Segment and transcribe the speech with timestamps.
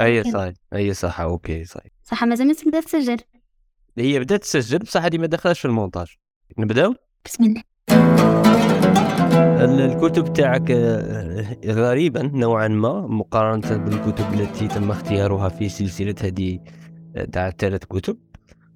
[0.00, 0.24] أي.
[0.32, 1.92] صحيح أي صح أوكي صحيح.
[2.04, 3.16] صح مازال ما تبدا تسجل.
[3.98, 6.06] هي بدأت تسجل بصح هذه ما دخلش في المونتاج.
[6.58, 7.62] نبدأو؟ بسم الله.
[9.64, 16.58] ال- الكتب تاعك آه، غريبا نوعا ما مقارنة بالكتب التي تم اختيارها في سلسلة هذه
[17.16, 18.18] آه، تاع ثلاث كتب.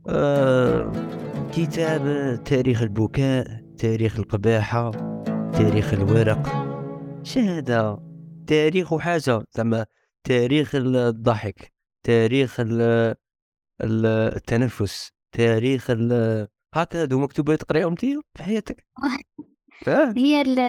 [0.09, 0.93] آه،
[1.53, 2.03] كتاب
[2.45, 4.91] تاريخ البكاء تاريخ القباحة
[5.53, 6.69] تاريخ الورق.
[7.23, 7.99] شهادة
[8.47, 9.87] تاريخ حاجة زعما
[10.29, 11.73] تاريخ ال- الضحك
[12.07, 13.15] تاريخ ال-
[13.81, 18.01] ال- التنفس تاريخ ال- هكا هادو مكتوبة تقريهم انت
[18.35, 18.87] في حياتك؟
[20.17, 20.69] هي ال...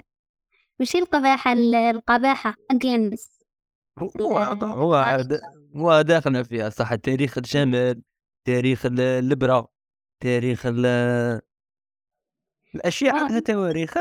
[0.80, 3.40] ماشي القباحة؟ ال- القباحة أجينس
[4.20, 5.40] هو هو عاد-
[5.76, 8.02] هو داخلنا فيها صح تاريخ الجمال
[8.46, 9.68] تاريخ ال- الإبرة
[10.20, 11.40] تاريخ ال-
[12.74, 13.20] الأشياء آه.
[13.24, 13.94] عندها تواريخ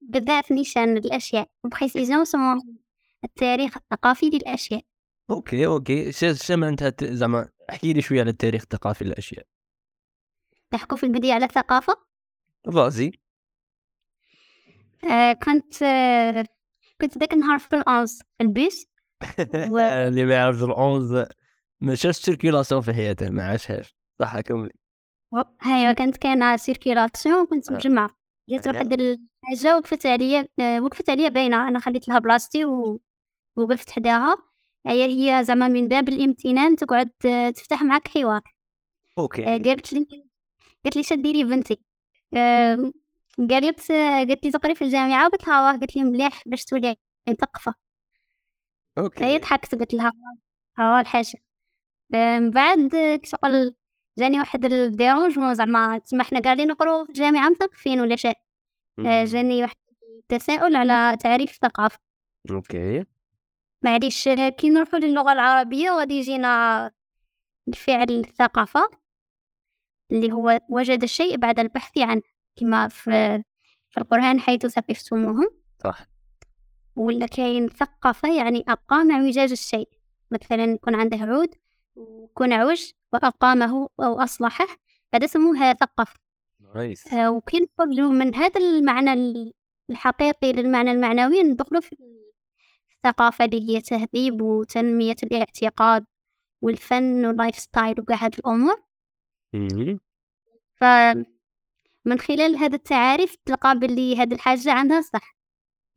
[0.00, 2.62] بالذات نيشان الأشياء و précisons يسموه
[3.24, 4.82] التاريخ الثقافي للأشياء.
[5.30, 6.12] okay okay.
[6.12, 9.46] ش ش معناتها زعما احكي لي شوية على التاريخ الثقافي للأشياء.
[10.74, 11.96] نحكوا في البداية على الثقافة؟
[12.74, 13.12] vas-y.
[15.10, 16.44] آه كنت آه
[17.00, 18.86] كنت ذاك النهار في ال onze في البيس.
[19.70, 21.24] و- اللي ما يعرفش ال onze
[21.80, 23.96] ما شافش circulation في حياته ما عاشهاش.
[24.20, 24.70] صح كملي
[25.62, 27.72] هيا كانت كاينة circulation وكنت.
[27.72, 28.10] مجمعة
[28.48, 28.68] جات.
[28.68, 33.00] واحد الحاجة وقفت عليا آه، وقفت عليا باينة أنا خليت لها بلاصتي و...
[33.56, 34.36] وقفت حداها.
[34.86, 38.40] هي هي زعما من باب الامتنان تقعد آه، تفتح معك حوار.
[39.18, 40.06] آه، okay قالت لي
[40.84, 41.80] قالت لي شديري بنتي.
[42.36, 42.92] آه،
[43.50, 46.96] قالت آه، قالت لي تقري في الجامعة قلت لها واه قالت لي مليح باش تولي
[47.28, 47.74] مثقفة
[48.98, 50.12] هي okay ضحكت قلت لها
[50.78, 51.04] ها
[52.14, 53.74] آه، من بعد آه، كشغل
[54.18, 58.36] جاني واحد ال dérangement زعما تسمى حنا قاعدين نقرو في الجامعة مثقفين ولا شيء.
[58.98, 59.24] آه،.
[59.24, 59.76] جاني واحد
[60.18, 61.98] التساؤل على تعريف الثقافة.
[62.50, 63.04] okay.
[63.84, 66.90] معليش كي نروحو للغة العربية غادي يجينا
[67.68, 68.90] الفعل الثقافة
[70.12, 72.22] اللي هو وجد الشيء بعد البحث عنه
[72.56, 73.42] كما في
[73.90, 75.48] في القرآن حيث ثقفتموهم
[75.84, 76.06] صح.
[76.96, 79.88] ولا كاين ثقافة يعني أقام اعوجاج الشيء.
[80.30, 81.54] مثلا يكون عنده عود
[81.96, 84.66] ويكون عوج وأقامه أو أصلحه
[85.14, 86.14] هذا سموها ثقف
[87.12, 89.52] آه، وكي نخرجوا من هذا المعنى ال-
[89.90, 91.96] الحقيقي للمعنى المعنوي ندخلوا في
[93.08, 96.04] الثقافة اللي هي تهذيب وتنمية الاعتقاد
[96.62, 98.82] والفن وال lifestyle وكاع هاد الأمور.
[100.76, 105.36] فمن خلال هذا التعاريف تلقى باللي هاد الحاجة عندها صح.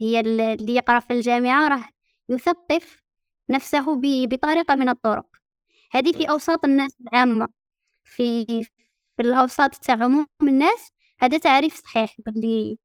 [0.02, 1.84] هي ال- اللي يقرأ في الجامعة راه
[2.30, 3.04] يثقف
[3.50, 5.26] نفسه بطريقة من الطرق.
[5.92, 7.48] هذه في أوساط الناس العامة.
[8.04, 8.46] في
[9.18, 12.78] في الأوساط تاع عموم الناس هذا تعريف صحيح باللي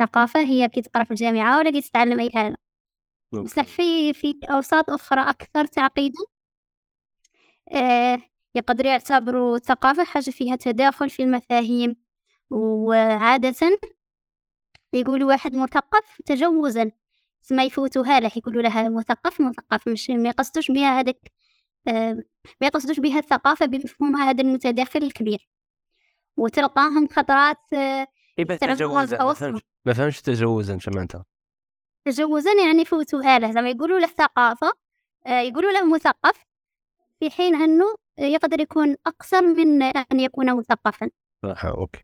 [0.00, 2.56] الثقافة هي كي تقرأ في الجامعة ولا كي تتعلم أي حاجة.
[3.32, 3.62] بصح.
[3.62, 6.18] في في أوساط أخرى أكثر تعقيدا؟
[7.74, 8.18] آه
[8.54, 11.96] يقدر يعتبروا الثقافة حاجة فيها تداخل في المفاهيم.
[12.50, 13.78] وعادة
[14.92, 16.90] يقولوا واحد مثقف تجوزا.
[17.50, 19.88] ما يفوتوها له يقولوا لها مثقف مثقف.
[19.88, 21.32] مش ما يقصدوش بها هذاك
[21.88, 22.12] آه
[22.60, 25.48] ما يقصدوش بها الثقافة بمفهومها هذا المتداخل الكبير.
[26.36, 28.06] وتلقاهم خطرات آه
[28.38, 29.34] تعرف تجوزا
[29.84, 31.24] ما فهمش تجوزا شو معناتها؟
[32.04, 34.72] تجوزا يعني فوتوها له زعما يقولوا له ثقافة
[35.26, 36.44] آه، يقولوا له مثقف
[37.20, 37.84] في حين أنه
[38.18, 41.10] يقدر يكون أقصر من أن يكون مثقفا.
[41.42, 42.00] صح okay.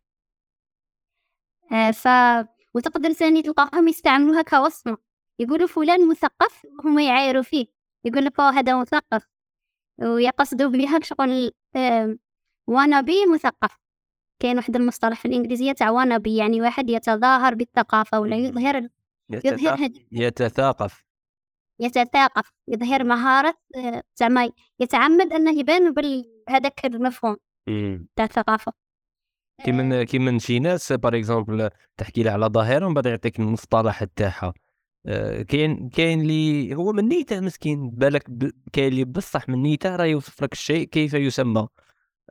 [1.71, 2.07] آه، ف
[2.73, 4.97] وتقدر ثاني تلقاهم يستعملوها كوصمة.
[5.39, 7.65] يقولوا فلان مثقف وهم يعايروا فيه.
[8.05, 9.27] يقول لك "أوه، هذا مثقف.
[10.01, 11.51] ويقصدوا بها شغل
[12.67, 13.77] wannabe مثقف.
[14.39, 18.89] كاين واحد المصطلح في الإنجليزية تاع wannabe يعني واحد يتظاهر بالثقافة ولا يظهر
[19.29, 21.03] يظهر يتثاقف يتثاقف.
[21.79, 24.49] يتثاقف يظهر مهارة آه، زعما
[24.79, 27.37] يتعمد أنه يبان بهذاك المفهوم.
[28.15, 28.73] تاع الثقافة.
[29.65, 33.39] كي من كي من شي ناس par exemple تحكي لها على ظاهرة ومن بعد يعطيك
[33.39, 34.53] المصطلح تاعها.
[35.05, 38.51] آه، كاين كاين اللي هو من نيته مسكين بالك ب...
[38.73, 41.67] كاين اللي بصح من نيته راه يوصف لك الشيء كيف يسمى.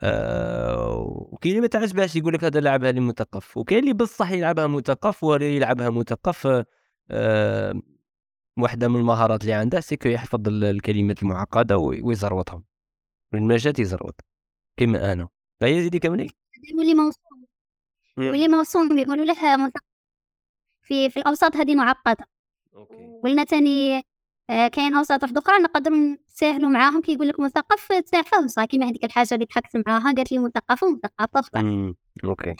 [0.03, 0.97] آه
[1.33, 5.25] وكاين اللي ما تعجبهاش يقول لك هذا لعبها لي مثقف وكاين اللي بصح يلعبها مثقف
[5.25, 6.65] ولا يلعبها مثقف
[8.59, 12.65] واحدة من المهارات اللي عنده سيكو يحفظ ال- الكلمات المعقدة وي- ويزروطهم
[13.33, 14.21] من ما جات يزروط
[14.77, 15.29] كيما أنا.
[15.61, 16.31] فهي زيدي كملي
[16.79, 17.47] واللي موصوم
[18.19, 19.81] واللي موصوم يقولوا له مثقف
[20.83, 22.29] في في الأوساط هذه معقدة.
[23.25, 24.03] ولنا تاني
[24.51, 28.87] آه، كاين أوساط واحدة أخرى نقدر نساهلوا معاهم كي يقول لك مثقف تعرفه صح كيما
[28.87, 30.39] هذيك الحاجة اللي ضحكت معاها قالت لي
[31.43, 31.59] صح.
[31.59, 31.95] أمم،
[32.25, 32.55] okay.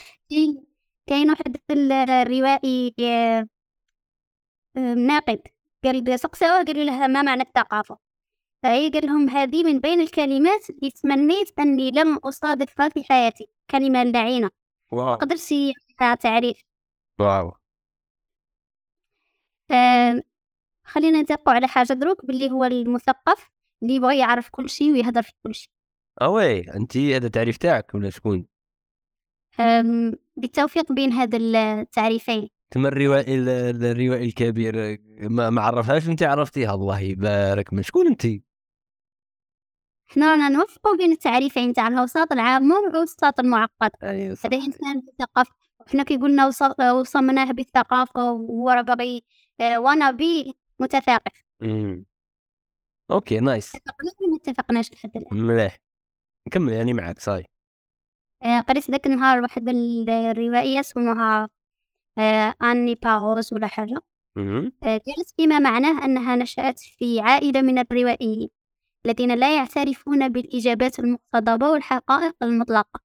[1.07, 3.49] كاين واحد ال- الروائي آه،
[4.79, 5.41] ناقد.
[5.85, 7.99] قال سقسوه قالوا له ما معنى الثقافة؟
[8.63, 14.03] فهي قال لهم هذه من بين الكلمات اللي تمنيت أني لم أصادفها في حياتي كلمة
[14.03, 14.51] لعينة.
[14.93, 15.15] واو.
[15.15, 16.63] قدرت فيها تعريف.
[17.19, 17.53] واو.
[19.71, 20.23] آه،
[20.85, 23.51] خلينا نتفقوا على حاجة دروك باللي هو المثقف
[23.83, 25.71] اللي يبغى يعرف كل شيء ويهدر في كل شيء.
[26.23, 28.47] أوي أنت هذا التعريف تاعك ولا شكون؟
[30.37, 32.56] بالتوفيق بين هاد التعريفين.
[32.71, 34.99] تما الروائي ال- الروائي الكبير.
[35.31, 37.73] ما, ما عرفهاش انت عرفتيها الله يبارك.
[37.73, 38.27] من شكون انت
[40.09, 41.89] حنا رانا نوفقوا بين التعريفين تاع
[42.85, 44.47] والأوساط المعقدة أيوه صح.
[44.47, 45.49] هذا إنسان مثقف
[45.81, 47.53] وحنا كي قلنا وص- وصمناه
[48.71, 49.23] راه باغي
[49.61, 52.05] آه، وأنا بي متثقف مم.
[53.11, 53.75] okay nice.
[53.77, 55.79] اتفقنا ولا ما اتفقناش لحد الآن؟ مليح.
[56.49, 57.45] نكمل يعني معك صاي.
[58.43, 61.49] آه، قريت ذاك النهار واحد ال- الروائية اسمها
[62.19, 64.01] آه، أني باغوز ولا حاجة.
[64.83, 68.49] آه، قالت فيما معناه أنها نشأت في عائلة من الروائيين
[69.07, 73.01] الذين لا يعترفون بالإجابات المقتضبة والحقائق المطلقة.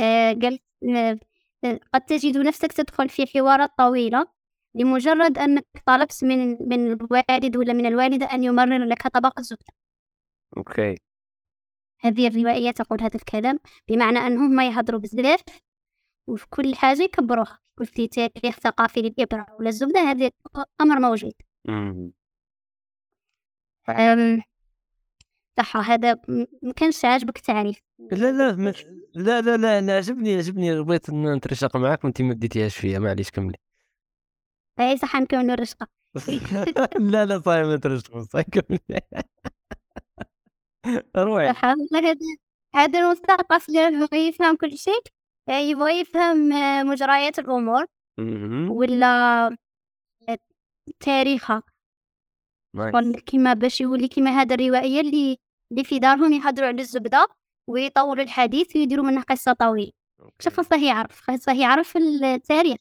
[0.00, 0.62] آه، قالت
[0.96, 1.18] آه،
[1.64, 4.26] آه، قد تجد نفسك تدخل في حوارات طويلة
[4.74, 9.72] لمجرد أنك طلبت من من الوالد ولا من الوالدة أن يمرر لك طبق الزبدة.
[10.56, 10.96] أوكي.
[12.00, 13.58] هذه الروائية تقول هذا الكلام
[13.88, 15.40] بمعنى أنهم ما يهضروا بزاف
[16.28, 17.58] وفي كل حاجة يكبروها.
[17.76, 20.30] قلتي تاريخ ثقافي للإبرة ولا الزبدة هذا
[20.80, 21.32] أمر موجود.
[25.58, 26.20] صح هذا
[26.62, 27.80] ما كانش عاجبك التعريف.
[27.98, 28.74] لا لا ما-
[29.14, 33.58] لا لا لا لا عجبني عجبني بغيت نترشق معاك وانت ما ديتيهاش فيا معليش كملي.
[34.80, 35.86] أي صح نكون الرشقة
[37.12, 39.00] لا لا صاي ما ترشق صاي كملي.
[41.16, 42.16] روحي صح هذا
[42.74, 45.02] هذا المثقف اللي يفهم كل شيء.
[45.48, 47.86] يبغى يفهم آه، مجريات الأمور.
[48.70, 49.46] ولا
[50.28, 50.38] آه،
[51.00, 51.62] تاريخها.
[53.26, 55.38] كيما باش يولي كيما هذا الروائية اللي
[55.72, 57.28] اللي في دارهم يهضروا على الزبدة
[57.68, 59.92] ويطولوا الحديث ويديروا منها قصة طويلة.
[60.56, 62.76] خاصه يعرف خاصه يعرف التاريخ.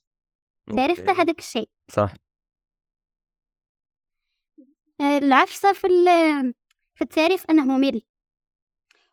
[0.69, 1.13] التاريخ تاع.
[1.13, 1.69] هذاك الشيء.
[1.91, 2.13] صح.
[5.01, 5.87] آه، العفسة في
[6.95, 8.01] في التاريخ أنه ممل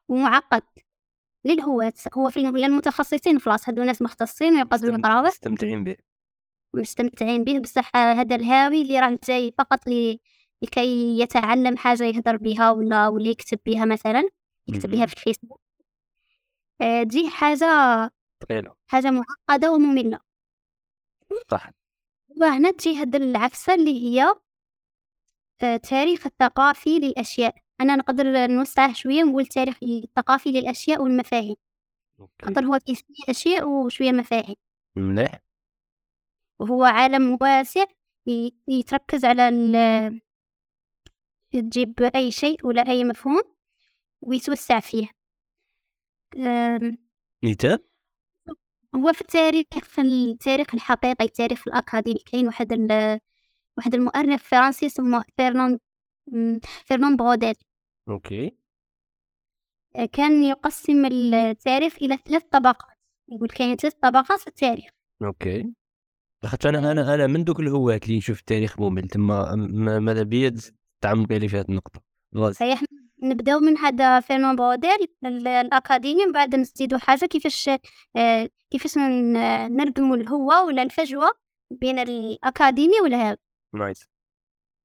[0.08, 0.62] ومعقد.
[1.44, 1.92] للهواة.
[2.14, 5.96] هو في للمتخصصين خلاص هادو ناس مختصين ويقدروا يقراوه مستمتعين به.
[6.74, 7.58] مستمتعين به.
[7.58, 10.18] بصح هذا الهاوي اللي راه جاي فقط ل...
[10.62, 14.28] لكي يتعلم حاجة يهدر بها ولا ولا يكتب بها مثلا.
[14.68, 14.90] يكتب.
[14.90, 15.60] بها في الفيسبوك.
[16.80, 17.66] آه، تجي حاجة
[18.42, 18.74] ثقيلة.
[18.86, 20.20] حاجة معقدة ومملة.
[21.50, 21.70] صح.
[22.40, 24.34] وهنا تجي هاد العفسة اللي هي
[25.62, 27.61] آه، تاريخ الثقافي للأشياء.
[27.80, 31.56] أنا نقدر نوسعه شوية ونقول تاريخ الثقافي للأشياء والمفاهيم.
[32.20, 32.46] أوكي.
[32.46, 34.56] خاطر هو فيه شوية أشياء وشوية مفاهيم.
[34.96, 35.40] مليح.
[36.58, 37.84] وهو عالم واسع
[38.68, 40.20] يتركز على ال
[41.50, 43.42] تجيب أي شيء ولا أي مفهوم
[44.20, 45.08] ويتوسع فيه.
[47.42, 47.78] مثال
[48.94, 53.20] هو في التاريخ في التاريخ الحقيقي التاريخ الأكاديمي كاين واحد ال
[53.76, 55.78] واحد المؤرخ فرنسي اسمه فيرنان
[56.26, 57.54] م، فيرنان بروديل
[58.08, 58.56] okay.
[59.96, 62.98] آه، كان يقسم التاريخ إلى ثلاث طبقات
[63.28, 64.90] يقول كاين ثلاث طبقات في التاريخ
[65.24, 65.72] okay.
[66.42, 70.54] لاخاطش أنا أنا أنا من دوك الهواة اللي نشوف التاريخ ممل تما ما- ماذا بيا
[71.00, 72.00] تعمق لي في هذه النقطة.
[72.36, 72.54] غاز.
[72.56, 72.82] صحيح
[73.22, 77.70] نبداو من هذا فيرنان بروديل ال- الأكاديمي من بعد نزيدو حاجة كيفاش
[78.16, 81.30] آه، كيفاش ن- نردمو الهوة ولا الفجوة
[81.70, 83.36] بين الأكاديمي والهاوي
[83.74, 84.08] nice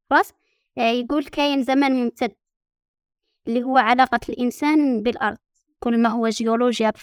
[0.09, 0.33] خلاص
[0.77, 2.35] يقول كاين زمن ممتد
[3.47, 5.37] اللي هو علاقة الإنسان بالأرض.
[5.79, 6.93] كل ما هو جيولوجيا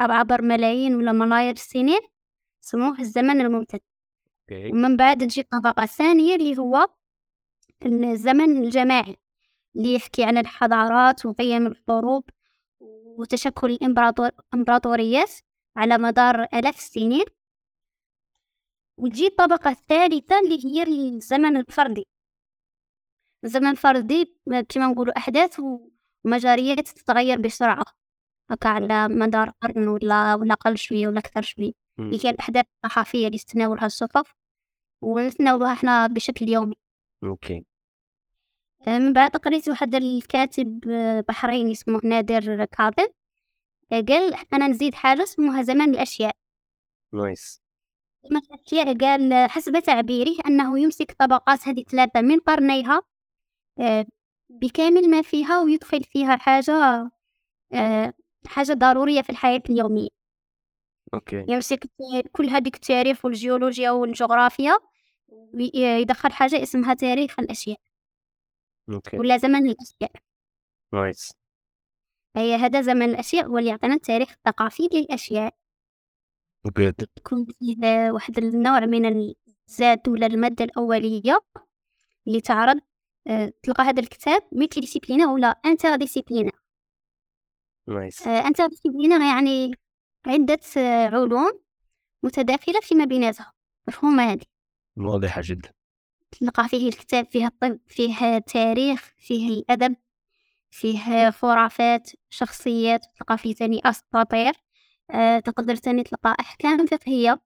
[0.00, 2.00] عبر ملايين ولا ملايير السنين
[2.60, 3.80] سموه الزمن الممتد.
[4.40, 4.70] أوكي.
[4.72, 6.88] ومن بعد تجي طبقة ثانية اللي هو
[7.86, 9.16] الزمن الجماعي
[9.76, 12.24] اللي يحكي عن الحضارات وقيم الحروب
[12.80, 15.30] وتشكل الإمبراطور- الإمبراطوريات
[15.76, 17.24] على مدار آلاف السنين.
[18.98, 22.06] وتجي الطبقة الثالثة اللي هي الزمن الفردي.
[23.44, 24.36] الزمن الفردي
[24.68, 25.60] كما نقولوا أحداث
[26.24, 27.84] ومجاريات تتغير بسرعة.
[28.50, 31.72] هكا على مدار قرن ولا ولا أقل شوية ولا أكثر شوية.
[31.98, 34.34] اللي هي الأحداث الصحفية اللي تتناولها الصحف
[35.02, 36.76] ونتناولها إحنا بشكل يومي.
[37.24, 37.64] okay.
[38.86, 43.06] آه، من بعد قريت واحد الكاتب آه، بحريني اسمه نادر كاظم.
[43.92, 46.36] آه، قال أنا نزيد حاجة اسمها زمن الأشياء
[47.12, 47.62] nice.
[48.24, 53.02] زمن الأشياء قال حسب تعبيره أنه يمسك طبقات هذه الثلاثة من قرنيها
[54.50, 57.10] بكامل ما فيها ويدخل فيها حاجة
[57.72, 58.12] آه،
[58.46, 60.08] حاجة ضرورية في الحياة اليومية.
[61.14, 61.44] okay.
[61.48, 64.78] يمسك الت- كل هذيك التاريخ والجيولوجيا والجغرافيا
[65.28, 67.78] ويدخل حاجة اسمها تاريخ الأشياء.
[68.90, 69.18] okay.
[69.18, 70.12] ولا زمن الأشياء.
[70.92, 71.32] nice.
[72.36, 75.54] هي هذا زمن الأشياء هو اللي يعطينا التاريخ الثقافي للأشياء.
[76.78, 79.34] good يكون فيه واحد النوع من
[79.68, 81.40] الزاد ولا المادة الأولية
[82.26, 82.87] اللي تعرض آه،
[83.62, 86.52] تلقى هذا الكتاب multidisciplinaire ولا interdisciplinaire
[87.88, 89.74] nice interdisciplinaire يعني
[90.26, 91.60] عدة آه، علوم
[92.22, 93.52] متداخلة فيما بيناتها.
[93.88, 94.44] مفهومة هذه
[94.96, 95.72] واضحة جدا.
[96.30, 99.96] تلقى فيه الكتاب فيه الطب فيه التاريخ فيه الأدب
[100.70, 104.52] فيه خرافات شخصيات تلقى فيه تاني أساطير.
[105.10, 107.40] أه تقدر تاني تلقى أحكام فقهية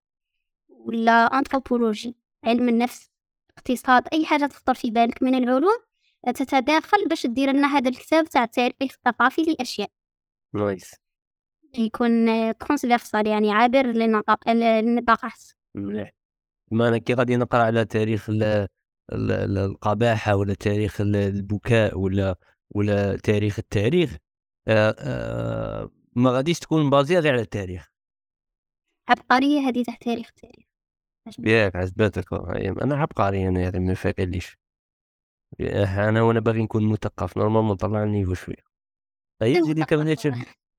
[0.69, 3.12] ولا أنثروبولوجي علم النفس.
[3.63, 5.79] اقتصاد أي حاجة تخطر في بالك من العلوم
[6.35, 9.89] تتداخل باش دير لنا هذا الكتاب تاع التاريخ الثقافي للأشياء.
[10.55, 10.95] nice
[11.79, 12.27] يكون
[12.59, 15.43] transversal يعني عابر للنطاق- للنطاقات.
[15.75, 16.11] مليح.
[16.71, 18.43] ما أنا كي غادي نقرأ على تاريخ ال-
[19.13, 22.37] ال- ال- القباحة ولا تاريخ ال- البكاء ولا
[22.71, 24.17] ولا تاريخ التاريخ
[24.69, 27.89] آه، آه، ما غاديش تكون basée غير على التاريخ.
[29.09, 30.67] عبقرية هذه تاع تاريخ التاريخ.
[31.39, 31.77] ياك
[32.35, 34.59] أي- أنا عبقري أنا يعني ما فايقليش
[36.09, 38.65] أنا وأنا باغي نكون مثقف normalement طلع ال niveau شوية.
[39.43, 40.09] هيا جيلي كمان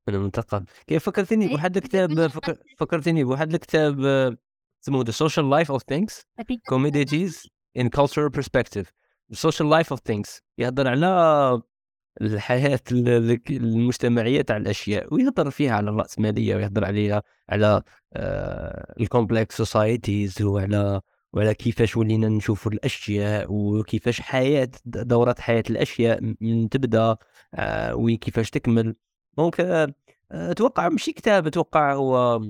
[0.10, 0.64] أنا مثقف.
[0.88, 2.58] كيف؟ فكرتني بواحد الكتاب فكر...
[2.78, 4.00] فكرتني بواحد الكتاب
[4.84, 6.14] اسمه The Social Life of Things
[6.74, 7.48] Commodities
[7.80, 8.86] in Cultural Perspective.
[9.34, 10.42] The Social Life of Things.
[10.58, 11.62] يهضر على
[12.22, 17.82] الحياة ال- ال- المجتمعية تاع الأشياء ويهضر فيها على الرأسمالية ويهضر عليها على
[19.00, 21.02] ال complex societies وعلى
[21.34, 27.18] وعلى كيفاش ولينا نشوفوا الأشياء وكيفاش حياة دورة حياة الأشياء م- من تبدأ
[27.56, 28.96] آه، وكيفاش تكمل.
[29.38, 29.94] donc آه،
[30.32, 32.42] أتوقع ماشي كتاب أتوقع هو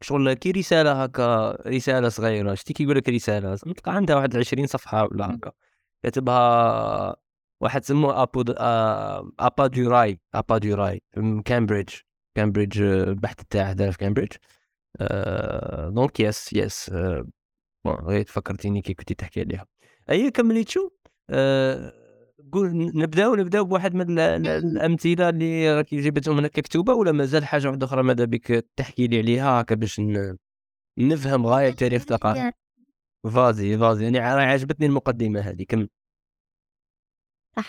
[0.00, 2.54] شغل كي رسالة هكا رسالة صغيرة.
[2.54, 5.52] شتي كيقول لك رسالة؟ نلقى عندها واحد 20 صفحة ولا هكا.
[6.02, 7.16] كاتبها
[7.60, 11.94] واحد سموه أبو آه، أبا دوراي أبا دوراي من كامبريدج.
[12.36, 14.32] كامبريدج آه، البحث تاعه دار في كامبريدج.
[15.94, 16.90] donc yes yes
[17.84, 19.66] bon غير فكرتيني كي كنتي تحكي عليها.
[20.10, 20.90] أي كملي تشو
[21.30, 21.92] آه،
[22.52, 27.44] قول نبداو نبداو بواحد من ال- ال- الأمثلة اللي راكي جبتهم هنا ككتوبه ولا مازال
[27.44, 30.00] حاجة واحدة أخرى ماذا بك تحكي لي عليها؟ هكا باش
[30.98, 32.52] نفهم غاية تاريخ الثقافة.
[33.34, 34.04] vas-y vas-y.
[34.04, 35.66] يعني عجبتني المقدمة هذه.
[37.56, 37.62] كم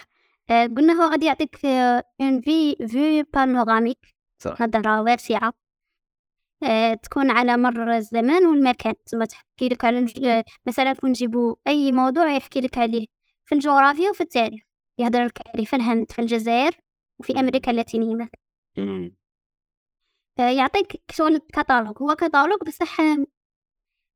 [0.49, 3.99] آه، قلنا هو غادي يعطيك une vue vue panoramique
[4.39, 4.61] صح.
[4.61, 5.53] نظرة واسعة.
[6.63, 8.93] آه، تكون على مر الزمان والمكان.
[9.05, 13.07] تما تحكي لك على الج- مثلا كون نجيبو أي موضوع يحكي لك عليه.
[13.45, 14.61] في الجغرافيا وفي التاريخ.
[14.99, 16.71] يهضر لك عليه في الهند في الجزائر
[17.19, 19.11] وفي أمريكا اللاتينية مثلا.
[20.39, 22.97] آه، يعطيك شغل كتالوج هو كتالوج بصح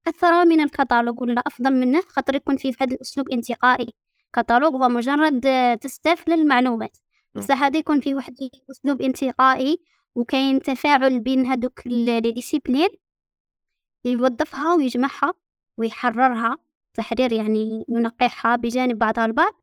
[0.07, 3.93] أكثر من الكتالوج ولا أفضل منه؟ خاطر يكون فيه واحد الأسلوب انتقائي.
[4.35, 5.41] كتالوج هو مجرد
[5.81, 6.97] تستف للمعلومات
[7.35, 7.41] مم.
[7.41, 9.77] بصح هذا يكون فيه واحد الأسلوب انتقائي
[10.15, 12.89] وكاين تفاعل بين هادوك les disciplines
[14.05, 15.33] يوظفها ويجمعها
[15.77, 16.57] ويحررها
[16.93, 19.53] تحرير يعني ينقحها بجانب بعضها البعض.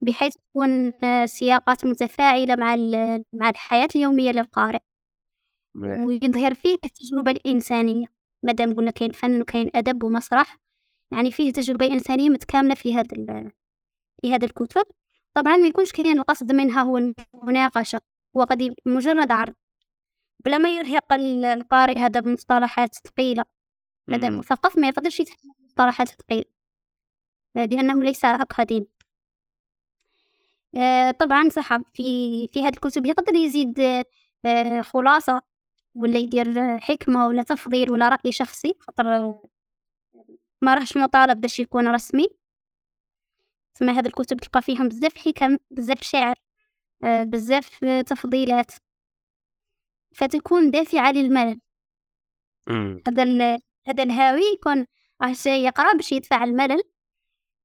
[0.00, 0.92] بحيث تكون
[1.26, 2.76] سياقات متفاعلة مع
[3.32, 4.78] مع الحياة اليومية للقارئ.
[6.06, 8.06] ويظهر فيه التجربة الإنسانية
[8.42, 10.58] مادام قلنا كاين فن وكاين أدب ومسرح
[11.12, 13.16] يعني فيه تجربة إنسانية متكاملة في هذا
[14.22, 14.84] في هذا الكتب.
[15.34, 16.98] طبعا ما يكونش كاين القصد منها هو
[17.34, 18.00] المناقشة
[18.36, 19.54] هو قد مجرد عرض.
[20.44, 23.44] بلا ما يرهق ال- القارئ هذا بمصطلحات ثقيلة.
[24.08, 24.38] مم.
[24.38, 26.44] مثقف ما يقدرش يتحمل مصطلحات ثقيلة.
[27.54, 28.86] لأنه ليس أكاديمي
[30.76, 33.80] آه، طبعا صح في في هذه الكتب يقدر يزيد
[34.44, 35.42] آه، خلاصة
[35.94, 39.42] ولا يدير آه، حكمة ولا تفضيل ولا رأي شخصي خاطر آه،
[40.62, 42.26] ما راهش مطالب باش يكون رسمي.
[43.76, 46.34] تسمى هذه الكتب تلقى فيهم بزاف حكم بزاف شعر
[47.04, 48.72] آه، بزاف آه، تفضيلات.
[50.14, 51.60] فتكون دافعة للملل.
[53.08, 54.86] هذا هذا الهاوي يكون
[55.22, 56.82] راه جاي يقرأ باش يدفع الملل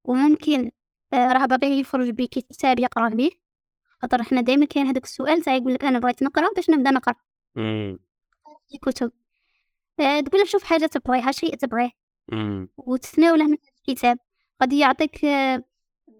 [0.04, 0.70] وممكن
[1.12, 3.30] آه، راه باغي يخرج بكتاب يقرأ به.
[4.02, 7.14] خاطر حنا دائما كاين هذاك السؤال تاع يقول لك أنا بغيت نقرأ باش نبدأ نقرأ.
[7.54, 7.98] مم.
[8.68, 9.12] في كتب.
[10.00, 11.90] آه، تقول له شوف حاجة تبغيها شيء تبغيه.
[12.76, 13.56] وتتناوله من
[13.88, 14.18] الكتاب.
[14.60, 15.24] قد يعطيك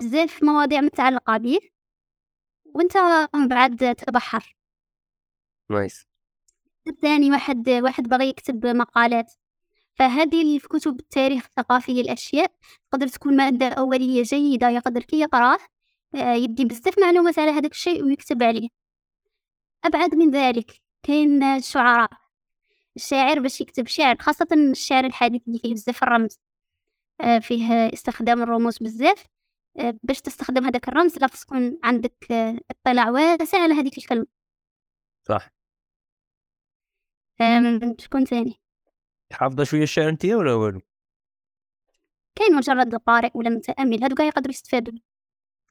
[0.03, 1.59] بزاف مواضيع متعلقة به
[2.65, 2.97] وأنت
[3.35, 4.57] من بعد تبحر.
[5.71, 6.07] نايس.
[6.89, 9.33] الثاني واحد واحد بغى يكتب مقالات.
[9.95, 12.53] فهذه في كتب التاريخ الثقافي للأشياء
[12.91, 15.59] تقدر تكون مادة أولية جيدة يقدر كي يقراه
[16.15, 18.69] آه، يدي بزاف معلومات على هذاك الشيء ويكتب عليه.
[19.85, 22.11] أبعد من ذلك كاين الشعراء
[22.97, 26.39] الشاعر باش يكتب شعر خاصة الشعر الحديث اللي فيه بزاف الرمز
[27.21, 29.25] آه، فيه استخدام الرموز بزاف.
[30.03, 34.27] باش تستخدم هذاك الرمز خاص تكون عندك آه، اطلاع واسع على هذيك الكلمة.
[35.29, 35.51] صح.
[37.99, 38.61] شكون ثاني؟
[39.33, 40.81] حافظه شوية الشعر أنت ولا والو؟
[42.39, 44.99] كاين مجرد قارئ ولا متأمل هادو كاع يقدروا يستفادوا.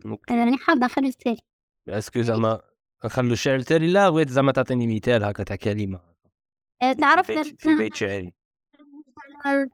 [0.06, 1.42] أنا راني حافظة نخلي التالي.
[1.90, 2.62] اسكو زعما
[3.06, 6.02] نخلو الشعر التالي؟ لا بغيت زعما تعطيني مثال هكا تاع كلمة.
[6.82, 8.34] آه، تعرف في بيت, شعري.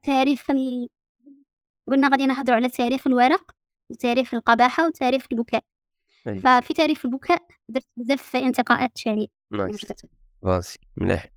[0.04, 0.90] تاريخ ال...
[1.88, 3.57] قلنا غادي نهضروا على تاريخ الورق.
[3.90, 5.64] وتاريخ القباحة وتاريخ البكاء.
[6.28, 6.40] أي.
[6.40, 9.28] ففي تاريخ البكاء درت بزاف انتقاءات شعرية.
[9.52, 9.86] نايس
[10.44, 11.30] راسي مليح.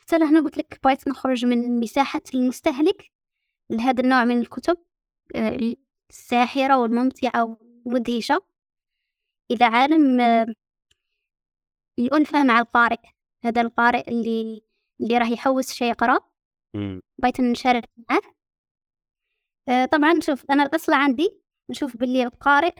[0.00, 3.10] حتى لهنا قلت لك بغيت نخرج من مساحة المستهلك
[3.70, 4.76] لهذا النوع من الكتب
[5.36, 5.74] آه،
[6.10, 8.46] الساحرة والممتعة والمدهشة
[9.50, 10.20] إلى عالم
[11.98, 13.00] الألفة مع القارئ.
[13.44, 14.62] هذا القارئ اللي
[15.00, 16.20] اللي راح يحوس شي يقرأ.
[16.74, 17.00] مم.
[17.18, 18.20] بغيت نشارك معاه.
[19.92, 21.28] طبعا شوف أنا الأصل عندي
[21.70, 22.74] نشوف باللي القارئ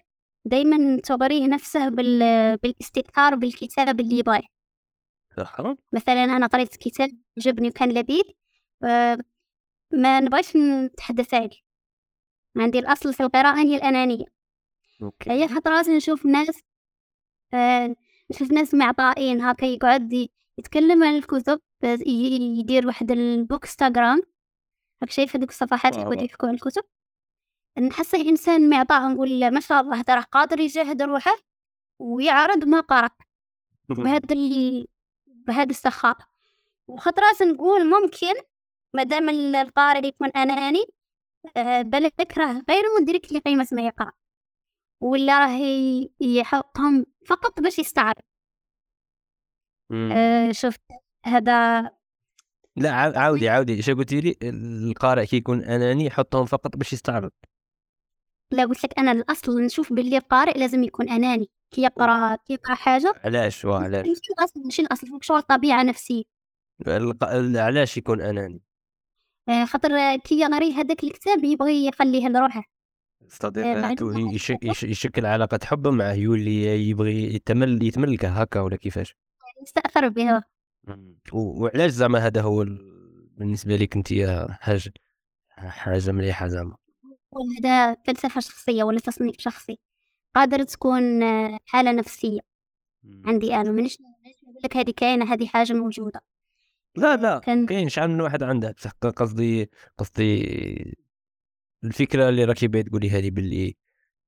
[0.44, 2.18] دايما تغريه نفسه بال...
[2.56, 4.61] بالاستئثار بالكتاب اللي يبغيه
[5.37, 5.61] صح
[5.92, 8.25] مثلا أنا قريت كتاب عجبني وكان لذيذ
[8.85, 9.18] آه،
[9.92, 11.61] ما نبغيش نتحدث عليه.
[12.56, 14.25] عندي الأصل في القراءة هي الأنانية.
[15.02, 15.30] أوكي.
[15.30, 16.61] هي خطرات نشوف ناس
[17.54, 17.94] آه،
[18.30, 20.28] نشوف ناس معطائين هكا يقعد
[20.59, 24.23] يتكلم عن الكتب آه، يدير واحد البوكستغرام
[25.02, 26.02] راك شايف هذوك الصفحات اللي.
[26.02, 26.83] يقعدوا يحكوا عن الكتب؟
[27.78, 31.37] نحسه إنسان معطاء نقول ما شاء الله هذا راه قادر يجاهد روحه
[31.99, 33.11] ويعرض ما قرأ
[33.88, 34.87] بهذا ال...
[35.26, 36.16] بهذا السخاء.
[36.88, 38.35] وخطرات نقول ممكن
[38.95, 40.85] مادام ال- القارئ يكون أناني
[41.57, 44.12] آه، بالك راه غير مدرك لقيمة ما يقرأ
[45.00, 45.61] ولا راه
[46.21, 48.23] يحطهم فقط باش يستعرض.
[49.92, 50.80] آه، شفت
[51.25, 51.90] هذا
[52.80, 53.75] لا عا- عاودي عاودي.
[53.75, 57.30] إيش قلتي لي؟ القارئ كي يكون أناني يحطهم فقط باش يستعرض.
[58.52, 61.50] لا قلت لك أنا الأصل نشوف باللي القارئ لازم يكون أناني.
[61.70, 66.22] كي يقرأ كي يقرأ حاجة علاش؟ وعلاش ماشي الأصل ماشي الأصل فوق شغل طبيعة نفسية
[66.87, 67.24] الق-
[67.59, 68.62] علاش يكون أناني؟
[69.48, 72.64] آه، خاطر كي يقري هذاك الكتاب يبغي يخليه لروحه.
[74.64, 79.16] يش- يشكل علاقة حب معه يولي يبغي يتمل يتملكه هكا ولا كيفاش؟
[79.62, 80.40] يستأثر به و-
[81.33, 84.09] وعلاش زعما هذا هو ال- بالنسبة لك انت
[84.50, 84.92] حاجة
[85.50, 86.76] حاجة مليحة زعما؟
[87.31, 89.79] وهذا فلسفة شخصية ولا تصنيف شخصي.
[90.35, 91.03] قادر تكون
[91.66, 92.40] حالة نفسية.
[93.24, 93.70] عندي أنا.
[93.70, 96.20] مانيش نقول لك هذه كاينة هذه حاجة موجودة.
[96.96, 97.38] لا لا.
[97.38, 100.44] كان كاين شحال من واحد عنده بصح قصدي قصدي
[101.85, 103.76] الفكرة اللي راكي باغي تقولي هذه باللي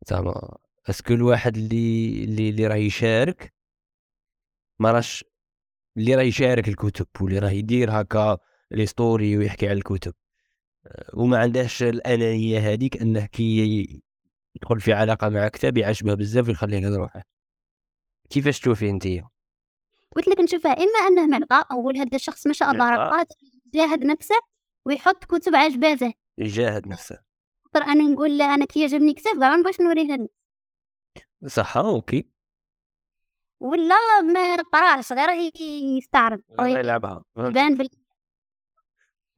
[0.08, 0.56] زعما
[0.90, 3.52] est-ce que الواحد اللي اللي اللي راه يشارك
[4.78, 5.24] ما راش
[5.96, 8.38] اللي راه يشارك الكتب واللي راه يدير هكا
[8.70, 10.14] les stories ويحكي على الكتب.
[11.14, 14.02] وما عندهاش الأنانية هذيك أنه كي
[14.56, 17.22] يدخل في علاقة مع كتاب يعجبه بزاف ويخليه لروحه
[18.30, 19.06] كيفاش تشوفي أنت؟
[20.16, 23.10] قلت لك نشوفها إما أنه معطاء أقول هذا الشخص ما شاء الله راه.
[23.10, 23.34] قادر
[23.66, 24.34] يجاهد نفسه
[24.84, 27.18] ويحط كتب عجباته يجاهد نفسه.
[27.64, 30.28] خاطر أنا نقول أنا كي يعجبني كتاب ما نبغيش نوريه للناس.
[31.46, 32.28] صح okay.
[33.62, 35.52] ولا ما نقراش غير ي-
[35.98, 36.40] يستعرض
[36.78, 37.24] يلعبها.
[37.74, 37.88] بال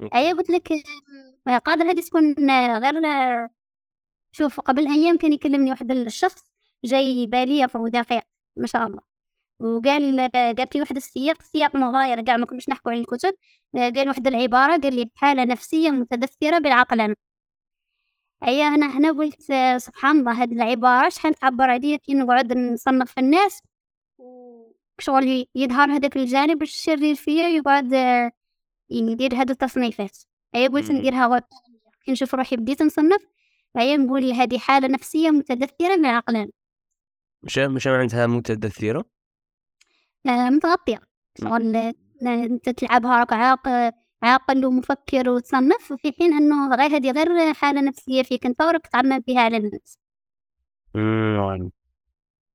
[0.02, 0.14] okay.
[0.14, 0.68] أيوة قلت لك
[1.64, 2.34] قادر هذه تكون
[2.78, 3.48] غير آه،
[4.32, 6.42] شوف قبل أيام كان يكلمني واحد الشخص
[6.84, 8.22] جاي بالية فهو دقيق
[8.56, 9.00] ما شاء الله.
[9.60, 13.34] وقال آه، قالت لي واحد السياق سياق مغاير كاع ما كناش نحكوا على الكتب
[13.76, 17.14] آه، قال واحد العبارة قال لي حالة نفسية متدثرة بالعقلان
[18.44, 19.42] أيا أنا هنا قلت
[19.76, 23.60] سبحان الله هذه العبارة شحال تعبر عليا كي نقعد نصنف في الناس
[24.98, 28.30] شغل يظهر هذاك الجانب الشرير فيا يقعد آه،
[28.90, 30.18] يدير هاد التصنيفات.
[30.54, 30.90] أيا قلت.
[30.90, 31.40] نديرها
[32.04, 33.22] كي نشوف روحي بديت نصنف
[33.78, 36.50] أيا نقول هذه حالة نفسية متدثرة بالعقلان
[37.42, 39.04] مش مش عندها متدثرة؟
[40.26, 41.00] آه، متغطية.
[41.40, 41.76] شغل
[42.26, 48.22] أنت تلعبها راك عاق عاقل ومفكر وتصنف في حين أنه غير هذه غير حالة نفسية
[48.22, 49.98] فيك أنت وراك تعمم فيها على الناس.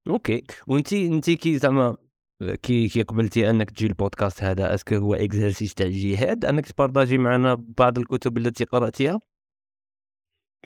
[0.07, 0.43] okay.
[0.67, 1.97] وانت انت كي زعما
[2.43, 7.17] كي كي قبلتي أنك تجي البودكاست هذا est-ce que هو exercice تاع الجهاد أنك تبارطاجي
[7.17, 9.21] معنا بعض الكتب التي قرأتيها؟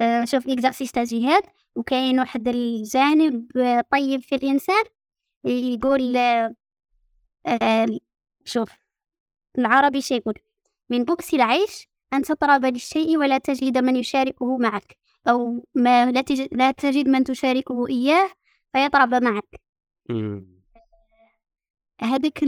[0.02, 1.44] آه، شوف إكزرسيس تاع جهاد
[1.76, 4.84] وكاين واحد الجانب آه، طيب في الإنسان
[5.46, 6.56] يقول آه،
[7.48, 7.88] آه،
[8.46, 8.72] شوف
[9.58, 10.34] العربي شي يقول
[10.90, 16.48] من بؤس العيش أن تطرب للشيء ولا تجد من يشاركه معك أو ما لا تجد,
[16.52, 18.30] لا تجد من تشاركه إياه
[18.74, 19.62] فيطرب معك.
[20.10, 20.53] مم.
[22.04, 22.44] هذاك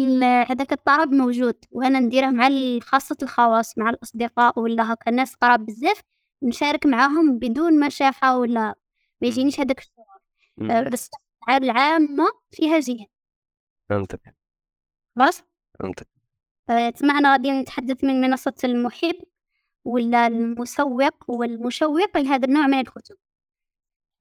[0.50, 2.50] هذاك الطرب موجود وأنا نديره مع
[2.82, 6.02] خاصة الخواص مع الأصدقاء ولا هكا الناس قراب بزاف
[6.44, 8.76] نشارك معاهم بدون مشاحة ولا
[9.22, 10.06] ما يجينيش هذاك الشعور.
[10.72, 11.10] آه، بس
[11.50, 13.06] العامة فيها جهة
[13.90, 14.36] فهمتك.
[15.16, 15.44] خلاص؟
[15.80, 16.08] فهمتك.
[16.70, 19.16] آه، تسمع أنا غادي نتحدث من منصة المحب
[19.86, 23.16] ولا المسوق والمشوق لهذا النوع من الكتب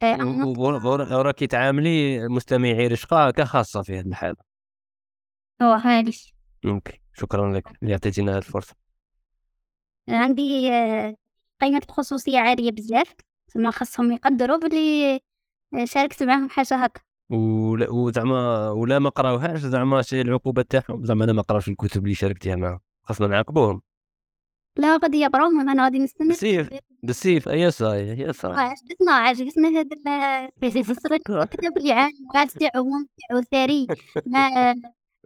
[0.02, 4.53] آه، وراكي تعاملي مستمعي رشقة كخاصة في هذه الحالة.
[5.62, 6.12] هو هذه
[6.66, 7.82] أوكي شكرا لك.
[7.82, 8.74] اللي اعطيتينا هذه الفرصة
[10.08, 11.16] عندي آه،
[11.60, 13.14] قيمة الخصوصية عالية بزاف
[13.54, 15.14] تما خاصهم يقدروا بلي
[15.74, 17.00] آه، شاركت معاهم حاجة هكا.
[17.30, 21.04] ولا وزعما ولا ما قراوهاش زعما شي العقوبة تاعهم.
[21.04, 22.80] زعما أنا ما قراش الكتب اللي شاركتيها معاهم.
[23.02, 23.82] خاصنا نعاقبوهم.
[24.76, 25.68] لا غادي يقراوهم.
[25.68, 26.28] أنا غادي نستنى.
[26.28, 26.68] بالسيف
[27.02, 30.48] بالسيف اي صاي يا صاي عجبتنا عجبتنا هذا
[31.42, 33.86] الكتاب اللي عام واسع وممتع وثري
[34.26, 34.74] ما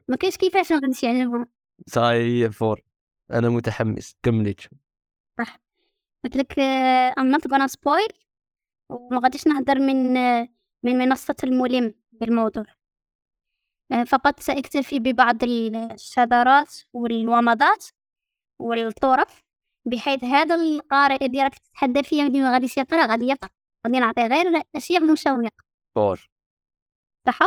[0.09, 1.47] ما كاينش كيفاش ما غاديش يعجبهم
[1.87, 2.81] صاي فور.
[3.31, 4.17] أنا متحمس.
[4.23, 4.61] كمليت.
[6.25, 6.53] قلت لك
[7.19, 8.15] I'm not gonna spoil.
[8.91, 10.49] وما غاديش نهضر من آه،
[10.83, 12.65] من منصة الملم بالموضوع.
[13.93, 17.85] آه، فقط سأكتفي ببعض الشذرات والومضات
[18.59, 19.43] والطرف
[19.85, 23.51] بحيث هذا القارئ اللي راك تتحدى فيه اللي ما غاديش يقرأ غادي يقرأ.
[23.87, 25.51] غادي نعطيه غير الأشياء المشوقة
[25.95, 26.31] fort.
[27.27, 27.39] صح؟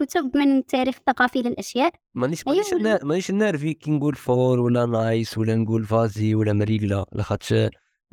[0.00, 1.92] الكتب من التاريخ الثقافي للأشياء.
[2.14, 2.56] مانيش أيوة.
[2.56, 7.54] مانيش نا- مانيش نارفي كي نقول fort ولا nice ولا نقول vas-y ولا مريقلة لاخاطش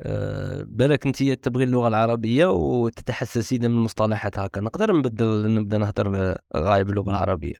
[0.04, 4.60] آه، بالك انت تبغي اللغة العربية وتتحسسين من المصطلحات هكا.
[4.60, 7.54] نقدر نبدل نبدأ نهضر غايب اللغة العربية.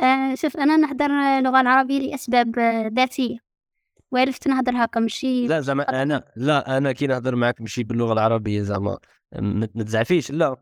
[0.00, 1.06] آه، شوف أنا نهدر
[1.38, 3.38] اللغة العربية لأسباب آه، ذاتية.
[4.12, 8.62] وعرفت نهدر هكا ماشي لا زعما أنا لا أنا كي نهضر معك ماشي باللغة العربية
[8.62, 8.98] زعما
[9.32, 10.56] ما ما تزعفيش لا.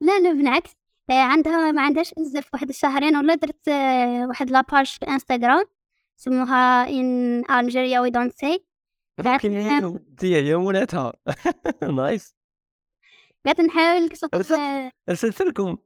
[0.00, 0.70] لا لا بالعكس.
[1.10, 5.64] آه، عندها ما عندهاش بزاف واحد الشهرين ولا درت آه، واحد la page في انستغرام
[6.16, 8.58] سموها in Algeria we don't say.
[9.18, 9.46] بعد
[10.22, 11.12] هي مولاتها
[11.82, 12.36] nice
[13.46, 15.76] قعدت نحاول أرسل- ارسلت لكم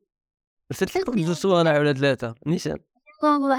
[0.71, 2.79] ارسلت لكم جوج صوالح ولا ثلاثة نيشان.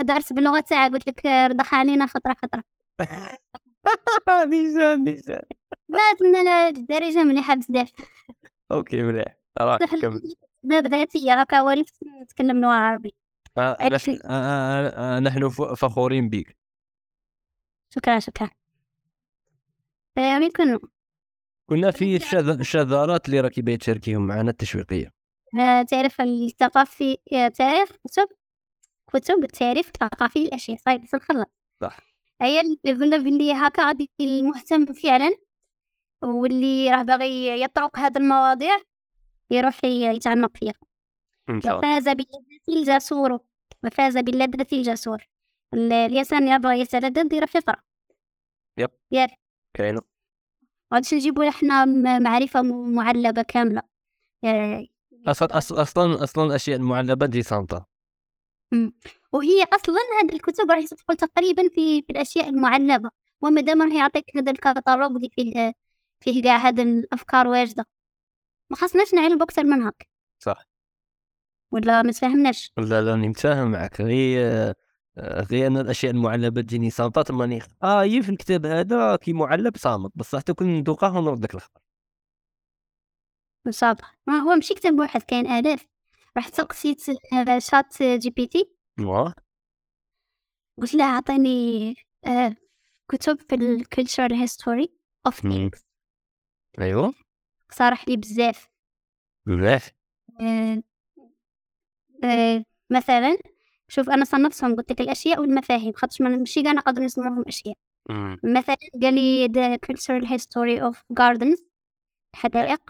[0.01, 2.63] درت باللغة تاعها قلت لك آه، رضخ علينا خطرة خطرة.
[4.49, 5.41] نيشان نيشان.
[5.89, 7.91] بات من الدارجة مليحة بزاف.
[8.71, 9.42] okay مليح.
[9.61, 10.21] راك كمل
[10.65, 11.89] أسباب ذاتية هكا وليت
[12.21, 13.11] نتكلم لغة عربية
[13.57, 13.89] آه،.
[13.89, 16.57] نحن آه، آه، آه، فخورين بك
[17.95, 18.49] شكرا شكرا.
[20.17, 20.79] آه، وين كنا؟
[21.69, 25.11] كنا في الشذ- الشذارات اللي راكي باغي تشاركيهم معنا التشويقية.
[25.59, 28.27] آه، تعرف الثقافي آه، تعرف كتب؟
[29.13, 31.51] كتب التعريف الثقافي للأشياء صايب في الخلاط.
[31.81, 31.97] صح.
[32.41, 35.35] هي اللي قلنا باللي هكا غادي المهتم فعلا
[36.23, 38.77] واللي راه باغي يطرق هاد المواضيع.
[39.53, 40.73] يروح يتعمق فيها
[41.61, 43.39] شاء الله وفاز باللذة الجسور.
[43.83, 45.27] وفاز باللذة الجسور.
[45.73, 47.75] ال- الإنسان يبغى يتلذذ يروح يقرأ
[48.77, 48.89] يب.
[49.11, 49.29] يب.
[49.73, 50.01] كاينة.
[50.93, 51.85] غاديش نجيبو إحنا
[52.19, 53.81] معرفة معلبة كاملة.
[54.43, 54.85] آه،
[55.27, 57.85] أصلا أصلا أصلا الأشياء المعلبة ديما سامطة
[59.31, 63.09] وهي أصلا هذه الكتب راح تدخل تقريبا في, في الأشياء المعلبة.
[63.41, 65.73] وما دام راح يعطيك هذا الكتالوج اللي فيه
[66.19, 67.85] فيه كاع هذا الأفكار واجدة.
[68.69, 70.09] ما خصناش نعلم أكثر من هاك.
[70.39, 70.65] صح.
[71.71, 74.01] ولا ما تفهمناش لا لا راني متفاهم معك.
[74.01, 74.41] غير
[75.17, 80.11] آه، غير أنا الأشياء المعلبة تجيني سامطة ماني آه في الكتاب هذا كي معلب سامط.
[80.15, 81.81] بصح حتى كون ندوقه ونرد لك الخبر.
[83.69, 85.85] صافي ما هو ماشي كتاب واحد كاين آلاف.
[86.37, 87.01] رحت سقسيت
[87.57, 88.75] ChatGPT.
[88.99, 89.33] واه.
[90.81, 91.95] قلت له أعطيني
[92.25, 92.55] آه،
[93.11, 94.93] كتب في ال cultural history
[95.25, 95.45] ouf
[96.79, 97.13] أيوه.
[97.73, 98.69] صارح لي بزاف.
[99.45, 99.89] مليح
[100.41, 100.83] آه،
[102.23, 103.37] آه، مثلا
[103.87, 107.75] شوف أنا صنفتهم قلت لك الأشياء والمفاهيم خاطرش ما ماشي كاع نقدر نسمعهم أشياء.
[108.09, 108.39] مم.
[108.43, 111.63] مثلا قال لي the cultural history of gardens
[112.35, 112.81] حدائق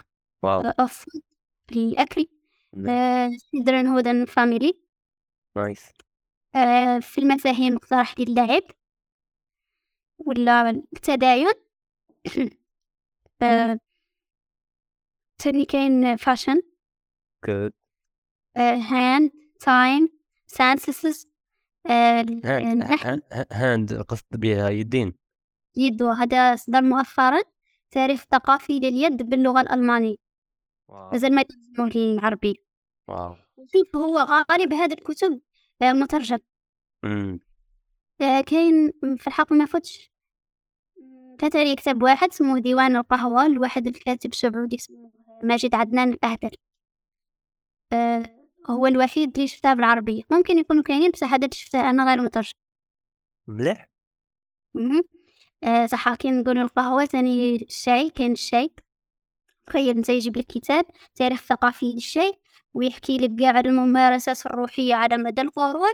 [0.42, 0.62] wow.
[0.62, 1.20] of food
[1.72, 2.26] الأكل
[2.72, 2.92] مليح.
[2.94, 4.72] آه، childhood and family.
[5.56, 5.88] nice.
[6.54, 8.62] آه، في المفاهيم اقترح لي اللعب
[10.18, 11.46] ولا التداين.
[15.44, 16.62] تاني كاين fashion؟
[20.52, 21.26] Senses
[21.86, 25.14] hand النحل hand- hand قصد بها يدين.
[25.76, 27.42] يد هذا صدر مؤخرا
[27.90, 30.16] تاريخ ثقافي لليد باللغة الألمانية.
[31.12, 32.54] مازال ما يترجموه للعربية
[33.08, 33.36] wow.
[33.72, 34.18] شوف هو
[34.50, 35.40] غالب هذه الكتب
[35.82, 36.38] آه، مترجم.
[38.20, 40.13] آه، كاين في الحق ما فوتش.
[41.42, 46.50] عليه كتاب واحد اسمه ديوان القهوة لواحد الكاتب سعودي اسمه ماجد عدنان الأهدل
[47.92, 48.22] آه،
[48.70, 50.22] هو الوحيد اللي شفتها بالعربية.
[50.30, 52.52] ممكن يكونوا كاينين بصح هذا اللي شفتها أنا غير مترجم.
[53.46, 53.88] مليح.
[55.64, 58.70] آه صح كي نقولوا القهوة ثاني الشاي كاين الشاي.
[59.66, 62.32] تخيل أنت يجيب لك كتاب تاريخ ثقافي للشاي
[62.74, 65.92] ويحكي لك قاع الممارسات الروحية على مدى القرون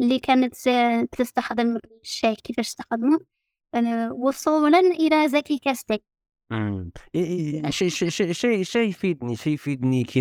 [0.00, 3.20] اللي كانت آه، تستخدم الشاي كيفاش استخدموه.
[4.12, 6.02] وصولا إلى زكي كاستي
[7.68, 10.20] شيء شيء شيء شيء يفيدني شيء يفيدني كي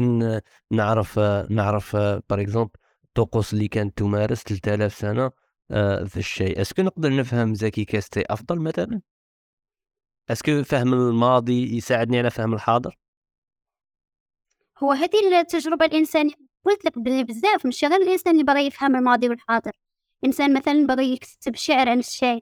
[0.72, 2.72] نعرف نعرف par exemple
[3.06, 5.32] الطقوس اللي كانت تمارس 3000 سنة
[5.72, 6.62] آه، في الشيء.
[6.62, 9.02] est-ce que نقدر نفهم زكي كاستي أفضل مثلا؟
[10.30, 12.98] est-ce que فهم الماضي يساعدني على فهم الحاضر؟
[14.84, 16.34] هو هذه التجربة الإنسانية
[16.66, 19.72] قلت لك بلي بزاف مش غير الإنسان اللي بغى يفهم الماضي والحاضر.
[20.26, 22.42] إنسان مثلا بغى يكتب شعر عن الشاي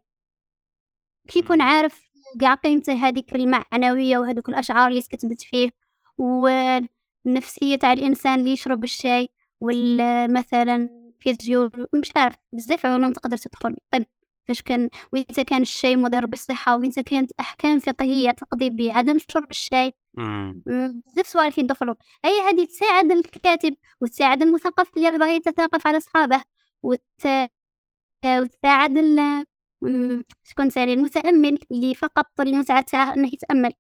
[1.30, 2.10] كي يكون عارف
[2.42, 5.70] قاع قيمته هذيك المعنوية وهذوك الأشعار اللي كتبت فيه
[6.18, 9.30] والنفسية تاع الإنسان اللي يشرب الشاي
[9.62, 10.90] ولا مثلا
[11.20, 13.76] فيزيو مش عارف بزاف علوم تقدر تدخل.
[13.92, 14.06] طب
[14.48, 19.94] فاش كان وإذا كان الشاي مضر بالصحة وإذا كانت أحكام فقهية تقضي بعدم شرب الشاي
[20.66, 21.96] بزاف سؤال يدخلوا.
[22.26, 26.44] أي هذه تساعد الكاتب وتساعد المثقف اللي يبغى يتثقف على أصحابه
[26.84, 27.02] وت...
[28.26, 29.46] وتساعد ال
[30.44, 33.74] شكون ثاني المتأمل اللي فقط المتعة تاعه أنه يتأمل.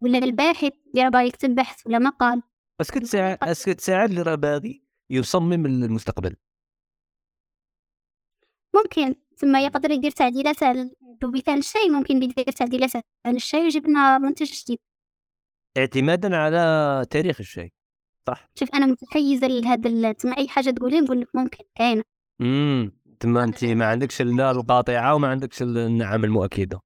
[0.00, 2.42] ولا الباحث اللي يبغى يكتب بحث ولا مقال.
[2.80, 6.36] est-ce que تساعد est-ce que تساعد اللي راه باغي يصمم المستقبل.
[8.74, 10.90] ممكن ثم يقدر يدير تعديلات على
[11.22, 12.92] بمثال الشاي ممكن يدير تعديلات
[13.26, 14.78] على الشاي ويجيب لنا منتج جديد.
[15.76, 17.72] اعتمادا على تاريخ الشاي
[18.26, 18.48] صح.
[18.54, 21.64] شوف أنا متحيزة لهذا تسمع أي حاجة تقولي نقول لك ممكن.
[21.74, 22.02] كاينة.
[22.40, 26.80] امم تما انت ما عندكش لا القاطعة وما عندكش النعم المؤكدة.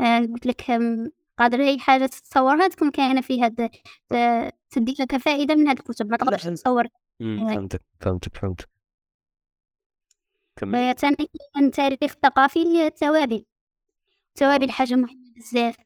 [0.00, 0.70] آه قلت لك
[1.38, 3.70] قادر أي حاجة تتصورها؟ تكون كاينة في هذا
[4.70, 6.86] تدي لك فائده من هذه الكتب ما تقدرش تتصور.
[7.20, 8.68] فهمتك فهمتك فهمتك
[10.56, 10.94] كمل.
[10.94, 11.16] ثاني
[11.56, 13.44] التاريخ الثقافي هي التوابل
[14.28, 15.76] التوابل حاجة مهمة بزاف.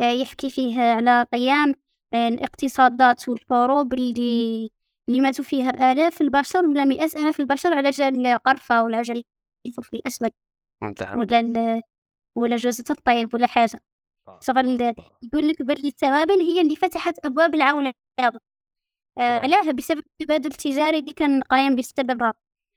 [0.00, 1.74] آه، يحكي فيه على قيام
[2.14, 4.70] آه، الاقتصادات والحروب اللي
[5.10, 9.24] اللي ماتوا فيها آلاف البشر ولا مئات آلاف البشر على جال قرفة ولا جال
[9.66, 10.30] الفلفل الأسود.
[11.16, 11.82] ولا
[12.36, 13.80] ولا جوزة الطيب ولا حاجة.
[14.40, 14.80] شغل
[15.22, 17.92] يقول لك بلي التوابل هي اللي فتحت أبواب العولمة
[19.18, 22.34] آه علاه بسبب التبادل التجاري اللي كان قايم بسببها.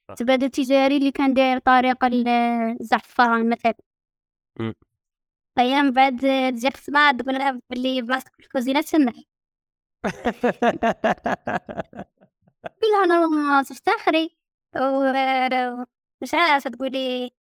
[0.10, 2.08] التبادل التجاري اللي كان داير طريقة
[2.82, 3.74] الزعفران مثلا.
[5.60, 6.18] أيام بعد
[6.56, 9.14] جات سمعة تقول لها بلي بلاصتك في الكوزينة تسمح.
[12.66, 14.38] قلها أنا تفتخري
[16.22, 17.32] مش عارفة تقولي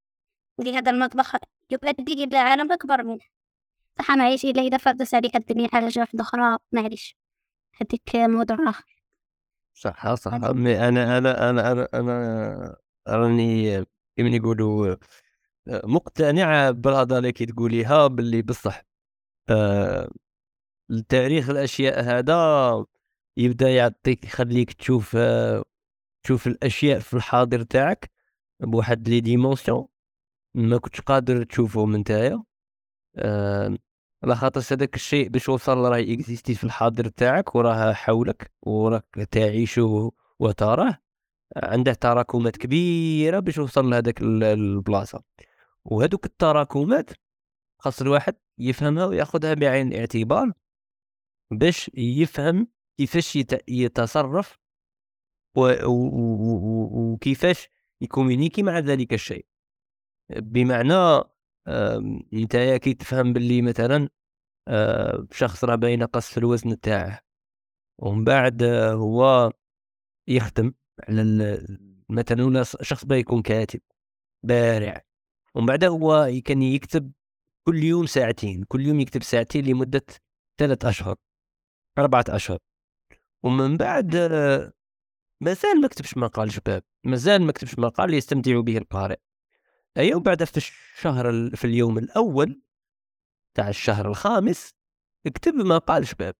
[0.57, 1.37] تقولي هذا المطبخ
[1.71, 3.21] يؤدي إلى عالم أكبر منه.
[3.99, 7.17] صح معيش إلا إذا فردت عليك الدنيا حاجة واحدة أخرى معليش.
[7.81, 9.03] هديك موضوع آخر.
[9.75, 10.33] صح صح.
[10.35, 12.77] أنا أنا أنا أنا أنا
[13.09, 13.85] راني
[14.17, 14.97] كيما يقولوا
[15.67, 18.83] مقتنع بالهضره اللي كي تقوليها باللي بصح
[19.51, 20.11] آه
[20.91, 22.35] التاريخ الأشياء هذا
[23.37, 25.17] يبدأ يعطيك يخليك تشوف
[26.23, 28.11] تشوف الأشياء في الحاضر تاعك
[28.61, 29.89] بواحد les dimensions
[30.55, 32.45] ما كنتش قادر تشوفه من تايا
[33.17, 33.79] آه
[34.25, 40.13] على خاطر هذاك الشيء باش وصل راه existé في الحاضر تاعك وراه حولك وراك تعيشه
[40.39, 40.99] وتراه.
[41.57, 45.23] عنده تراكمات كبيرة باش يوصل لهذاك البلاصة.
[45.85, 47.11] وهذوك التراكمات
[47.79, 50.53] خاص الواحد يفهمها وياخذها بعين الاعتبار
[51.51, 54.59] باش يفهم كيفاش يتصرف
[56.95, 57.69] وكيفاش
[58.01, 59.47] يكومينيكي مع ذلك الشيء.
[60.31, 61.25] بمعنى
[62.33, 64.09] أنت كي تفهم باللي مثلا
[65.31, 67.21] شخص راه باين قص في الوزن تاعه
[67.99, 69.53] ومن بعد هو
[70.29, 70.73] يخدم
[71.09, 71.59] على
[72.09, 73.81] مثلا شخص بغى يكون كاتب
[74.43, 75.05] بارع
[75.55, 77.13] ومن بعد هو كان يكتب
[77.67, 80.07] كل يوم ساعتين كل يوم يكتب ساعتين لمدة
[80.61, 81.17] ثلاث أشهر
[81.99, 82.59] أربعة أشهر.
[83.43, 84.17] ومن بعد
[85.41, 89.19] مازال ما كتبش مقال شباب مازال ما كتبش مقال يستمتع به القارئ.
[89.97, 92.63] أي وبعد في الشهر في اليوم الأول
[93.55, 94.75] تاع الشهر الخامس
[95.27, 96.35] اكتب مقال شباب.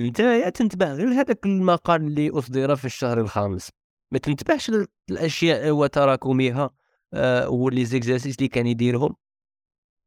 [0.00, 0.22] انت
[0.54, 3.70] تنتبه غير لهذاك المقال اللي اصدر في الشهر الخامس.
[4.12, 4.70] ما تنتبهش
[5.10, 6.70] للأشياء وتراكمها
[7.14, 9.16] آه و les exercices اللي كان يديرهم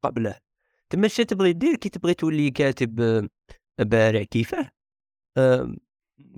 [0.03, 0.39] قبله.
[0.89, 3.29] تما اش تبغي دير كي تبغي تولي كاتب آه،
[3.79, 4.71] بارع كيفاه.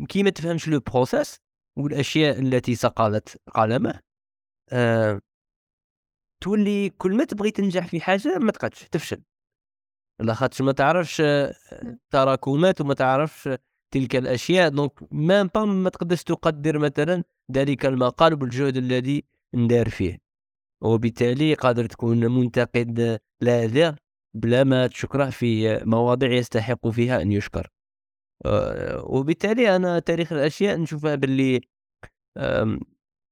[0.09, 1.39] كي ما تفهمش le processus
[1.77, 3.99] والأشياء التي صقلت قلمه
[4.69, 5.21] آه
[6.41, 9.21] تولي كل ما تبغي تنجح في حاجة ما تقدش تفشل.
[10.19, 11.21] لاخاطش ما تعرفش
[12.09, 13.49] تراكمات وما تعرفش
[13.91, 19.23] تلك الأشياء donc bah ما تقدرش تقدر مثلا ذلك المقال بالجهد الذي
[19.53, 20.17] ندار فيه.
[20.81, 23.95] وبالتالي قادر تكون منتقد لاذع
[24.33, 27.67] بلا ما تشكره في مواضيع يستحق فيها أن يشكر.
[27.67, 27.80] آه،
[29.03, 31.61] وبالتالي أنا تاريخ الأشياء نشوفها باللي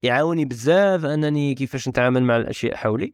[0.04, 3.12] يعاوني بزاف أنني كيفاش نتعامل مع الأشياء حولي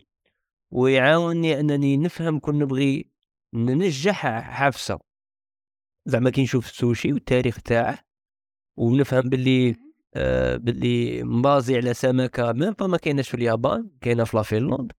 [0.71, 3.09] ويعاوني أنني نفهم كون نبغي
[3.53, 4.99] ننجح فحاجة.
[6.05, 7.99] زعما كي نشوف السوشي والتاريخ تاعه
[8.77, 9.75] ونفهم باللي
[10.15, 14.91] آه باللي م basé على سمكة ما ما كايناش في اليابان كاينة في la Finlande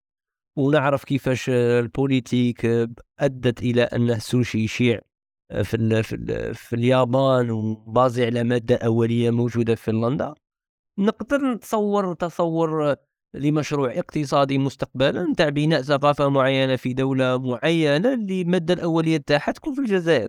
[0.56, 2.66] ونعرف كيفاش ال politique
[3.18, 5.00] أدت إلى أن السوشي يشيع.
[5.62, 10.34] في ال في, ال في اليابان و basé على مادة أولية موجودة في فنلندا.
[10.98, 12.96] نقدر نتصور تصور
[13.34, 19.74] لمشروع اقتصادي مستقبلا نتاع بناء ثقافه معينة في دولة معينة اللي الماده الأولية تاعها تكون
[19.74, 20.28] في الجزائر.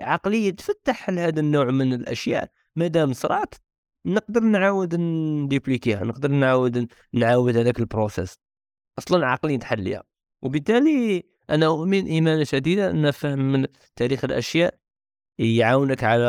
[0.00, 2.50] عقلية تفتح لهذا النوع من الأشياء.
[2.76, 3.54] مادام صرات
[4.06, 8.38] نقدر نعاود نديبليكيها نقدر نعاود نعاود هذاك البروسيس.
[8.98, 10.02] أصلا عقلي تحليها.
[10.42, 14.78] وبالتالي أنا أؤمن إيمانا شديدا أن فهم من تاريخ الأشياء
[15.38, 16.28] يعاونك على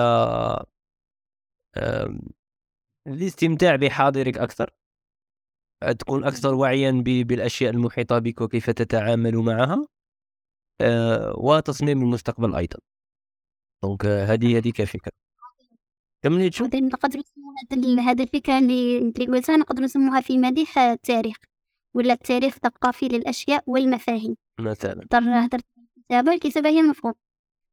[3.08, 4.70] الاستمتاع بحاضرك أكثر.
[6.00, 9.88] تكون أكثر وعيا بالأشياء المحيطة بك وكيف تتعامل معها
[10.82, 12.80] آه، وتصميم المستقبل أيضا.
[13.84, 15.12] دونك هذه هذه كفكرة.
[16.24, 17.22] كملي تشوف نقدر
[18.00, 21.38] هذه الفكرة اللي قلتها نقدر نسموها في مديح التاريخ.
[21.94, 24.36] ولا التاريخ الثقافي للأشياء والمفاهيم.
[24.60, 24.96] مثلا.
[24.96, 25.60] نقدر نهضر
[25.98, 27.14] الكتابة الكتابة هي مفهوم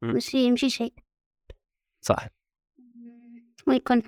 [0.02, 0.94] ماشي ماشي شيء.
[2.00, 2.28] صح
[3.66, 4.02] ويكون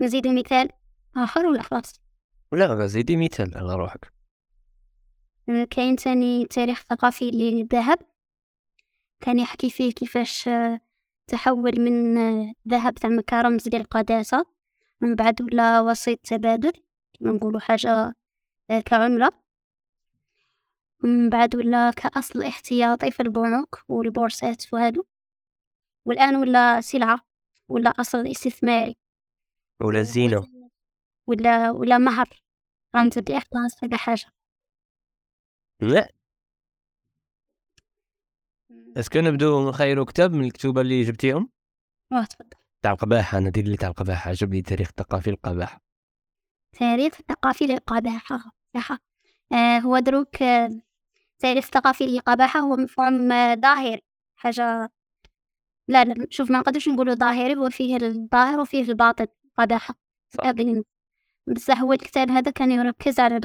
[0.00, 0.68] نزيد مثال
[1.16, 2.00] آخر ولا خلاص؟
[2.52, 4.12] لا زيدي مثال على روحك.
[5.70, 7.98] كاين تاني تاريخ ثقافي للذهب
[9.20, 10.50] كان يحكي فيه كيفاش
[11.26, 12.14] تحول من
[12.68, 14.46] ذهب زعما كرمز للقداسة.
[15.00, 16.72] من بعد ولا وسيط تبادل.
[17.20, 18.14] نقولوا حاجة
[18.68, 19.32] كعملة.
[21.02, 25.04] من بعد ولا كأصل احتياطي في البنوك والبورصات وهادو.
[26.04, 27.20] والآن ولا سلعة
[27.68, 28.96] ولا أصل استثماري.
[29.80, 30.46] ولا زينة.
[31.26, 32.42] ولا ولا مهر.
[32.96, 34.26] رمز الإخلاص ولا حاجة.
[35.80, 36.08] لا.
[38.96, 41.50] اسكو نبدو نخيرو كتاب من الكتب اللي جبتيهم؟
[42.12, 42.58] واه تفضل.
[42.82, 45.80] تاع القباحة أنا دير لي تاع القباحة عجبني تاريخ ثقافي القباحة
[46.72, 48.98] تاريخ ثقافي للقباحة صح
[49.52, 50.70] آه هو دروك آه
[51.38, 54.02] تاريخ ثقافي للقباحة هو مفهوم آه ظاهري
[54.36, 54.90] حاجة
[55.88, 59.26] لا لا شوف ما نقدرش نقولو ظاهري هو فيه الظاهر وفيه الباطن
[59.58, 59.94] قباحة.
[61.46, 63.36] بصح هو الكتاب هذا كان يركز على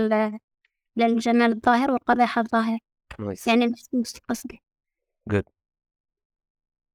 [0.97, 2.79] الجمال الظاهر والقباحة الظاهر.
[3.47, 4.61] يعني نفس قصدي
[5.29, 5.43] good.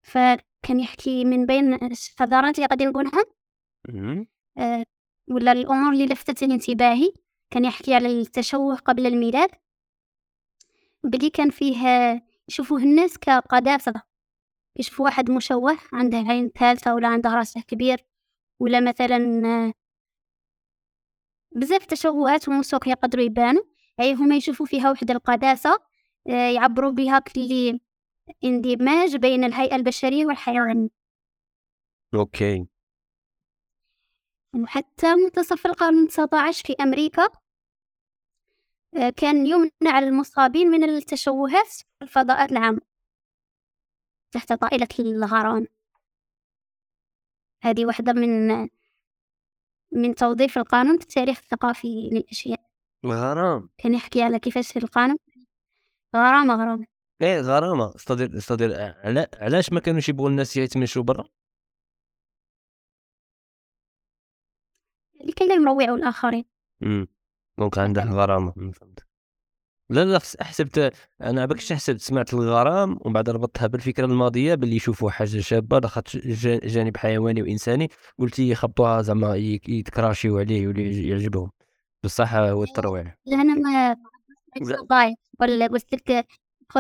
[0.03, 3.25] فكان يحكي من بين الحضارات اللي قد نقولها.
[5.31, 7.13] ولا الأمور اللي لفتت انتباهي
[7.51, 9.51] كان يحكي على التشوه قبل الميلاد؟
[11.05, 11.79] بلي كان فيه
[12.49, 14.03] يشوفوه الناس كقداسة
[14.77, 18.05] يشوفوا واحد مشوه عنده عين ثالثة ولا عنده راسه كبير
[18.61, 19.73] ولا مثلا
[21.53, 23.63] بزاف تشوهات ومسوق يقدروا يبانوا.
[24.01, 25.79] أي هما يشوفوا فيها وحدة القداسة
[26.27, 27.81] يعبروا بها كلي
[28.45, 30.91] اندماج بين الهيئة البشرية والحيوان.
[32.15, 32.67] أوكي.
[34.55, 37.29] وحتى منتصف القرن التسعة عشر في أمريكا
[38.97, 42.81] آه، كان يمنع المصابين من التشوهات في الفضاءات العامة
[44.31, 45.67] تحت طائلة الغرام.
[47.63, 48.49] هذه واحدة من
[49.93, 52.61] من توظيف القانون في التاريخ الثقافي للأشياء.
[53.07, 53.71] غرام.
[53.79, 55.19] كان يحكي على كيفاش القانون
[56.17, 56.87] غرامة غرامة.
[57.23, 57.95] إيه غرامة.
[57.97, 59.31] استدير استدير علا...
[59.35, 61.25] علاش ما كانوش يبغوا الناس يتمشوا برا؟
[65.25, 66.45] لكي لا يروعوا الآخرين.
[66.83, 67.09] إمم.
[67.59, 68.53] دونك عنده غرامة.
[68.53, 69.05] فهمت.
[69.91, 75.11] لا لا حسبت أنا بكش حسبت سمعت الغرام ومن بعد ربطتها بالفكرة الماضية باللي يشوفوا
[75.11, 75.79] حاجة شابة.
[75.79, 76.17] دخلت
[76.67, 81.51] جانب حيواني وإنساني قلت يخبطوها زعما يتكراشيو عليه يولي يعجبهم.
[82.05, 83.15] بصح هو الترويع.
[83.27, 83.97] لا أنا ما
[85.41, 86.27] ولا قلت لك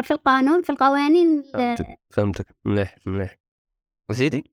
[0.02, 1.86] في القانون في القوانين فهمتك.
[2.10, 2.46] فهمتك.
[2.64, 3.38] مليح مليح.
[4.10, 4.44] وزيدي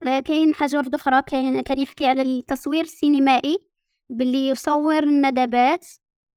[0.00, 3.58] كاين حاجة واحدة أخرى كاين كان يحكي على التصوير السينمائي
[4.10, 5.86] باللي يصور الندبات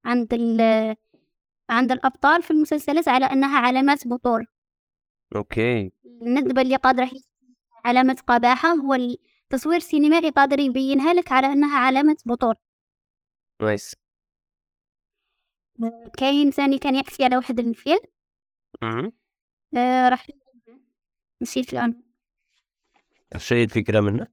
[0.05, 0.95] عند ال
[1.69, 4.45] عند الأبطال في المسلسلات على أنها علامات بطولة.
[5.35, 5.91] أوكي.
[6.05, 7.11] الندبة اللي قادرة
[7.85, 12.55] علامة قباحة هو التصوير السينمائي قادر يبينها لك على أنها علامة بطولة.
[13.61, 13.95] نايس.
[16.17, 17.99] كاين ثاني كان يحكي على واحد الفيلم.
[19.77, 20.27] آه راح
[21.41, 22.03] نسيت الآن
[23.37, 24.27] شيء الفكرة منه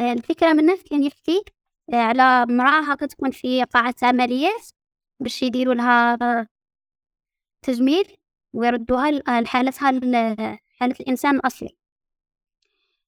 [0.00, 1.42] آه، الفكرة منه كان يحكي
[1.92, 4.68] آه، على امرأة هاكا تكون في قاعة عمليات
[5.20, 6.18] باش يديروا لها
[7.62, 8.16] تجميل
[8.52, 9.90] ويردوها لحالتها
[10.78, 11.76] حالة الإنسان الأصلي.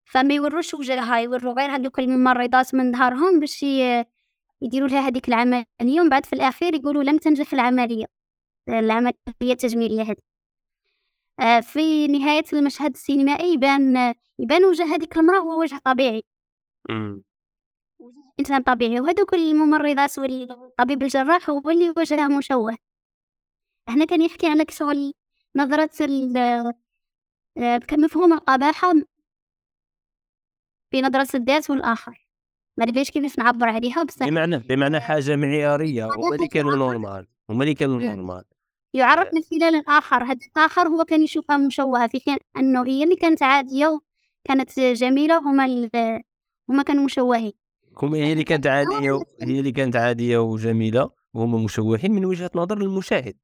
[0.04, 3.62] فما يوروش وجهها يورو غير هذوك الممرضات من ظهرهم باش
[4.62, 8.06] يديروا لها هذيك العملية ومن بعد في الأخير يقولوا لم تنجح العملية
[8.68, 10.10] العملية التجميلية هذه.
[10.10, 10.27] آه،
[11.62, 16.22] في نهاية المشهد السينمائي يبان يبان وجه هذيك المرأة هو وجه طبيعي.
[18.40, 19.00] إنسان طبيعي.
[19.00, 22.76] وهذوك الممرضات والطبيب الجراح هو اللي وجهه مشوه.
[23.88, 25.14] هنا كان يحكي على شغل
[25.56, 25.90] نظرة
[27.58, 28.92] آه، كمفهوم القباحة
[30.90, 32.28] في نظرة الذات والآخر.
[32.78, 37.62] ما أدريش كيفاش نعبر عليها بس بمعنى بمعنى حاجة معيارية هما اللي كانوا normal هما
[37.62, 38.44] اللي كانوا normal
[38.94, 40.24] يعرف من خلال الآخر.
[40.24, 44.00] هذا الآخر هو كان يشوفها مشوهة في حين أنه هي اللي كانت عادية
[44.44, 45.90] وكانت جميلة هما
[46.70, 47.52] هما كانوا مشوهين.
[48.02, 52.76] هم هي اللي كانت عادية هي اللي كانت عادية وجميلة وهم مشوهين من وجهة نظر
[52.76, 53.36] المشاهد.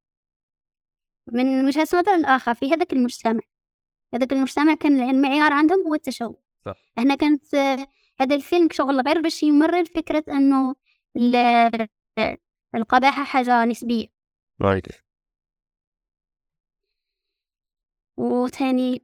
[1.31, 3.41] من وجهة نظر الآخر في هذاك المجتمع.
[4.13, 6.37] هذاك المجتمع كان المعيار عندهم هو التشوه.
[6.65, 6.75] صح.
[6.97, 7.55] هنا كانت
[8.19, 10.75] هذا الفيلم شغل غير باش يمرر فكرة أنه
[12.75, 14.07] القباحة حاجة نسبية.
[14.61, 15.04] رايت
[18.17, 19.01] وثاني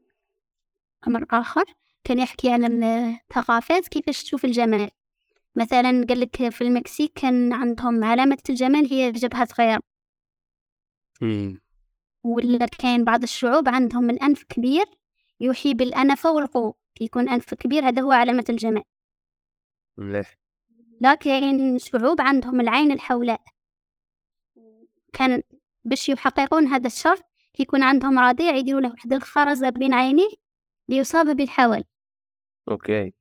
[1.07, 1.65] أمر آخر
[2.03, 4.91] كان يحكي عن الثقافات كيفاش تشوف الجمال.
[5.55, 9.81] مثلا قال لك في المكسيك كان عندهم علامة الجمال هي جبهة صغيرة
[12.23, 14.85] ولا كاين بعض الشعوب عندهم الأنف كبير
[15.39, 16.73] يوحي بالأنفة والقوة.
[17.01, 18.83] يكون أنف كبير هذا هو علامة الجمال.
[19.97, 20.37] مليح.
[21.01, 23.41] لكن شعوب عندهم العين الحولاء.
[25.13, 25.43] كان
[25.83, 30.29] باش يحققون هذا الشرط يكون عندهم رضيع يديروا له واحد الخرزة بين عينيه
[30.89, 31.83] ليصاب بالحول
[32.71, 33.13] أوكي.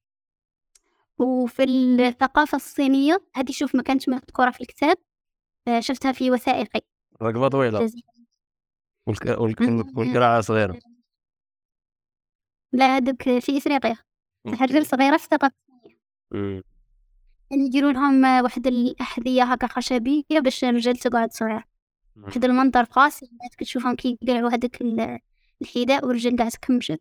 [1.18, 4.96] وفي الثقافة الصينية هذه شوف ما كانتش مذكورة في الكتاب
[5.68, 6.80] آه، شفتها في وثائقي.
[7.22, 7.90] رقبة طويلة.
[9.96, 10.78] والقراعة صغيرة.
[12.72, 13.96] لا هذوك في إفريقيا.
[14.46, 15.54] الرجل صغيرة في الثقافة
[16.32, 16.62] الصينية.
[17.52, 21.64] يديروا لهم واحد الأحذية هكا خشبية باش الرجال تقعد صغيرة
[22.16, 24.78] واحد المنظر قاسي كتشوفهم كيقلعوا هذاك
[25.62, 27.00] الحذاء والرجل قاعد تكمشت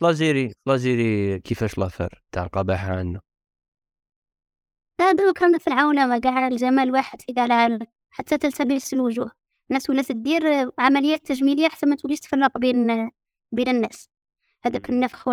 [0.00, 3.20] فلاجيري فلاجيري كيفاش لافير تاع القباحة عندنا؟
[5.00, 7.78] لا كان في العولمة كاع الجمال واحد في كاع
[8.10, 9.30] حتى تلتبس الوجوه
[9.70, 13.10] الناس ولات دير عمليات تجميلية حتى ما توليش تفرق بين
[13.52, 14.08] بين الناس.
[14.64, 15.28] هذاك النفخ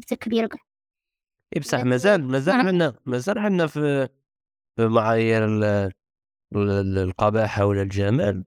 [0.00, 0.48] والتكبير
[1.52, 4.08] إيه بصح مازال مازال عندنا مازال عندنا في
[4.78, 5.44] معايير
[6.56, 8.44] القباحة ولا الجمال.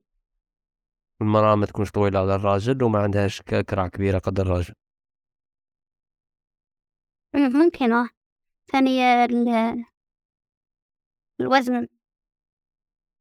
[1.21, 4.73] المرأة ما تكونش طويلة على الراجل وما عندهاش كرع كبيرة قد الراجل.
[7.35, 8.09] ممكن آه.
[8.71, 9.25] ثانية
[11.41, 11.87] الوزن.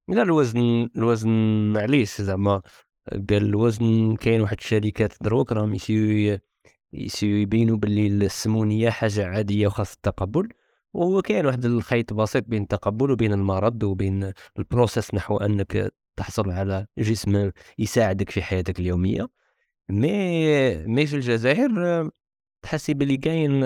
[0.08, 1.30] لا الوزن الوزن
[1.72, 2.62] معليش زعما.
[3.10, 6.38] قال الوزن كاين واحد الشركات دروك راهم يسيو
[6.92, 10.48] يسيو يبينوا باللي السمونية حاجة عادية وخاص التقبل.
[10.94, 16.50] وهو كاين واحد الخيط بسيط بين التقبل وبين المرض وبين ال processus نحو أنك تحصل
[16.50, 19.28] على جسم يساعدك في حياتك اليومية.
[19.90, 22.10] مي مي في الجزائر
[22.62, 23.62] تحسي بلي كاين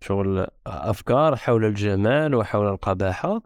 [0.00, 3.42] شغل أفكار حول الجمال وحول القباحة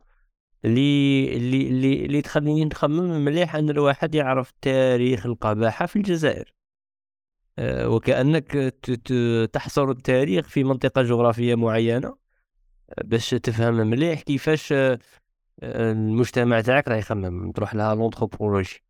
[0.65, 6.53] اللي اللي اللي, اللي تخليني نخمم مليح أن الواحد يعرف تاريخ القباحة في الجزائر.
[7.59, 8.53] آه، وكأنك
[9.53, 12.26] تحصر التاريخ في منطقة جغرافية معينة.
[13.05, 14.99] باش تفهم مليح كيفاش آه،
[15.63, 18.83] المجتمع تاعك راه يخمم تروح لها l'anthropologie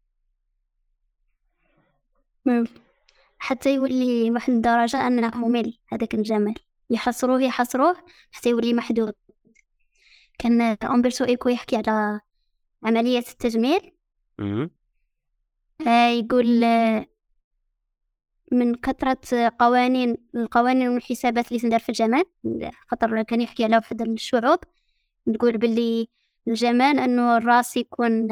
[3.39, 6.55] حتى يولي واحد الدرجة أنه ممل هذاك الجمال.
[6.91, 7.97] يحصروه يحصروه
[8.33, 9.15] حتى يولي محدود.
[10.39, 12.21] كان أمبرتو إيكو يحكي على
[12.85, 13.93] عملية التجميل.
[15.87, 17.07] آه يقول آه،
[18.53, 22.25] من كثرة قوانين القوانين والحسابات اللي تندار في الجمال.
[22.89, 24.59] خاطر كان يحكي على واحد الشعوب
[25.35, 26.09] تقول باللي
[26.49, 28.29] الجمال أنه الراس يكون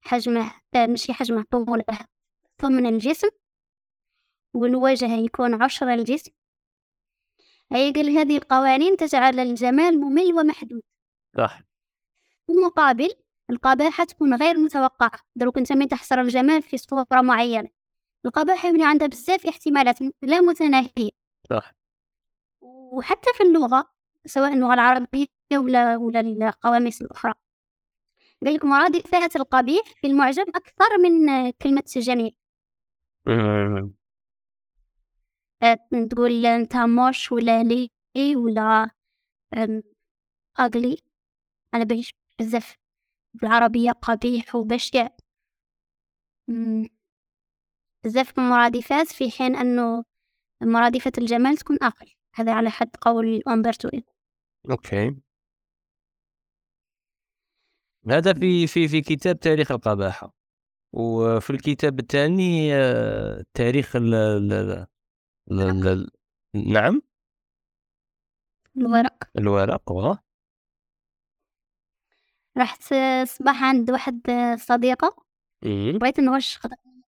[0.00, 1.84] حجمه ماشي حجمه طوله
[2.58, 3.28] ثمن الجسم
[4.54, 6.32] والوجه يكون عشر الجسم.
[7.72, 10.82] هي قال هذه القوانين تجعل الجمال ممل ومحدود.
[11.36, 11.62] صح.
[12.46, 13.10] في المقابل
[13.50, 15.20] القباحة تكون غير متوقعة.
[15.36, 17.68] دروك انت من تحصر الجمال في صورة معينة.
[18.26, 21.10] القباحة يولي عندها بزاف احتمالات لا متناهية.
[21.50, 21.72] صح.
[22.60, 23.90] وحتى في اللغة
[24.26, 27.34] سواء اللغة العربية ولا ولا القواميس الأخرى.
[28.44, 32.36] قال لك مرادفات القبيح في المعجم أكثر من كلمة جميل
[35.62, 35.78] آه،
[36.10, 37.90] تقول أنت موش ولا لي
[38.36, 38.90] ولا
[40.60, 40.98] أغلي.
[41.74, 42.76] أنا بعيش بزاف
[43.34, 45.08] بالعربية قبيح وبشع
[48.04, 50.04] بزاف من المرادفات في حين أنه
[50.62, 52.10] مرادفة الجمال تكون أقل.
[52.34, 53.88] هذا على حد قول أمبرتو
[54.70, 55.16] أوكي.
[58.08, 60.34] هذا في في في كتاب تاريخ القباحة.
[60.92, 64.86] وفي الكتاب الثاني آه، تاريخ ال ال
[65.50, 66.10] ال
[66.54, 67.02] نعم؟
[68.76, 69.18] الورق.
[69.38, 70.14] الورق و؟
[72.58, 72.82] رحت
[73.24, 74.20] صباح عند واحد
[74.58, 75.24] صديقة.
[76.00, 76.58] بغيت نغش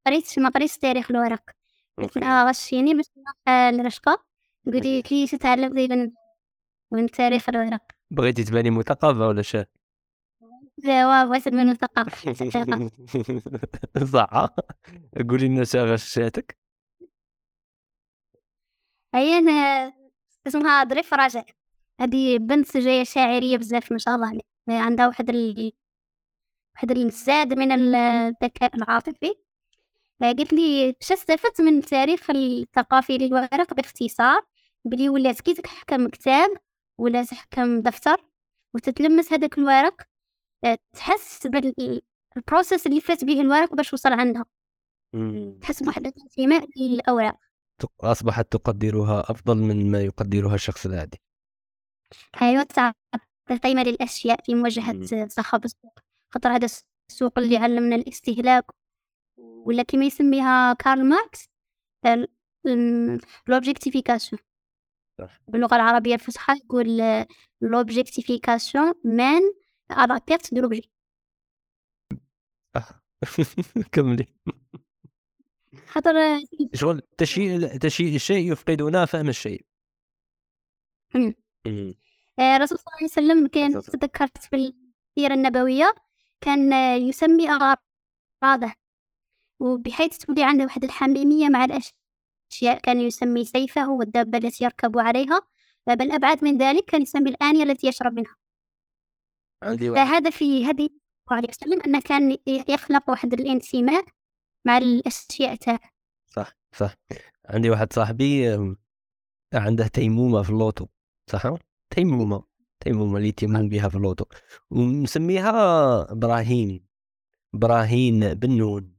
[0.07, 1.50] قريت ما قريتش تاريخ الورق.
[1.98, 4.24] قلت لها غشيني باش نروح لرشقة
[4.66, 6.12] قلت لي تتعلم زي
[6.92, 7.82] من تاريخ الورق.
[8.11, 9.66] بغيتي تباني مثقفة ولا شاه
[10.78, 12.32] لا بغيت تبان مثقفة
[14.04, 14.54] صح.
[15.30, 16.59] قولي لنا شا غشاتك
[19.14, 19.92] هي أنا
[20.46, 21.46] اسمها ظريف رجاء
[22.00, 25.72] هذه بنت جاية شاعرية بزاف ما شاء الله عندها واحد ال...
[26.74, 29.45] واحد الزاد من الذكاء العاطفي.
[30.20, 34.42] قالت لي باش استفدت من التاريخ الثقافي للورق باختصار
[34.84, 36.50] بلي ولات كي تحكم كتاب
[36.98, 38.16] ولا تحكم دفتر
[38.74, 40.02] وتتلمس هذاك الورق
[40.64, 44.44] آه، تحس بال processus اللي فات به الورق باش وصل عندها.
[45.60, 47.38] تحس بواحد الانتماء للأوراق.
[48.00, 51.20] أصبحت تقدرها أفضل من ما يقدرها الشخص العادي.
[52.42, 52.96] أيوة تعطي
[53.62, 55.98] قيمة للأشياء في مواجهة صخب السوق
[56.34, 56.68] خاطر هذا
[57.10, 58.64] السوق اللي علمنا الاستهلاك
[59.66, 61.48] ولا كما يسميها كارل ماركس
[63.47, 64.40] l'objectification
[65.48, 67.00] باللغة العربية الفصحى يقول
[67.61, 69.40] l'objectification mène
[69.90, 70.90] à la perte de l'objet
[73.92, 74.26] كملي.
[75.86, 76.12] خاطر
[76.74, 79.66] شغل تشيء تشيء الشيء يفقدنا فهم الشيء.
[82.38, 85.94] الرسول صلى الله عليه وسلم كان تذكرت في السيرة النبوية
[86.40, 86.72] كان
[87.08, 88.74] يسمي أغراضه.
[89.61, 95.40] وبحيث تولي عنده واحد الحميمية مع الأشياء كان يسمي سيفة والدابة التي يركب عليها
[95.86, 98.36] بل أبعد من ذلك كان يسمي الآنية التي يشرب منها.
[99.94, 100.88] فهذا في هذه
[101.30, 104.04] عليه وسلم أنه كان يخلق واحد الانتماء
[104.66, 105.80] مع الأشياء تاعه.
[106.26, 106.94] صح صح.
[107.46, 108.48] عندي واحد صاحبي
[109.54, 110.86] عنده تيمومة في l'auto.
[111.30, 111.54] صح؟
[111.90, 112.42] تيمومة
[112.80, 114.24] تيمومة اللي يتيمون بها في l'auto.
[114.70, 116.86] ومسميها إبراهيم
[117.54, 118.95] إبراهيم بنون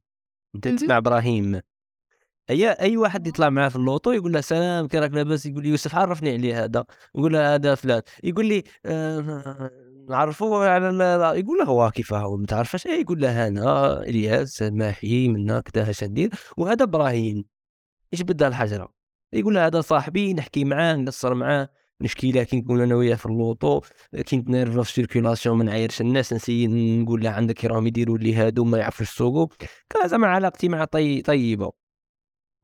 [0.55, 1.61] أنت تسمع إبراهيم.
[2.49, 5.69] أي أي واحد يطلع معاه في l'auto يقول له سلام كي راك لاباس يقول لي
[5.69, 6.85] يوسف عرفني عليه هذا
[7.15, 8.01] يقول له هذا فلان.
[8.23, 9.71] يقول لي آه
[10.09, 10.85] نعرفوه على
[11.39, 15.89] يقول له هو كيف هو ما تعرفش إيه يقول له أنا إلياس ماحي منا كذا
[15.89, 17.45] اش ندير وهذا إبراهيم.
[18.13, 18.93] إيش بدا الحجرة؟
[19.33, 21.69] يقول له هذا صاحبي نحكي معاه نقصر معاه.
[22.01, 23.81] نشكي له كي نكون أنا وياه في l'auto
[24.25, 26.67] كي نتنرف في ال circulation ما نعايرش الناس نسي
[26.97, 29.53] نقول له عندك راهم يديروا لي هادو ما يعرفوش السوق
[29.89, 31.21] كان زعما علاقتي معاه طي...
[31.21, 31.71] طيبة.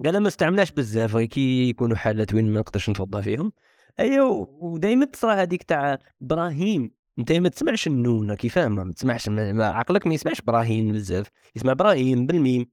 [0.06, 3.52] قال ما استعملاش بزاف كي يكونوا حالات وين ما نقدرش نفضى فيهم.
[4.00, 6.92] ايوا ودائما تصرى هذيك تاع إبراهيم.
[7.20, 11.72] أنت ما تسمعش النون كي فاهم ما تسمعش ما عقلك ما يسمعش إبراهيم بزاف يسمع
[11.72, 12.66] إبراهيم بالميم.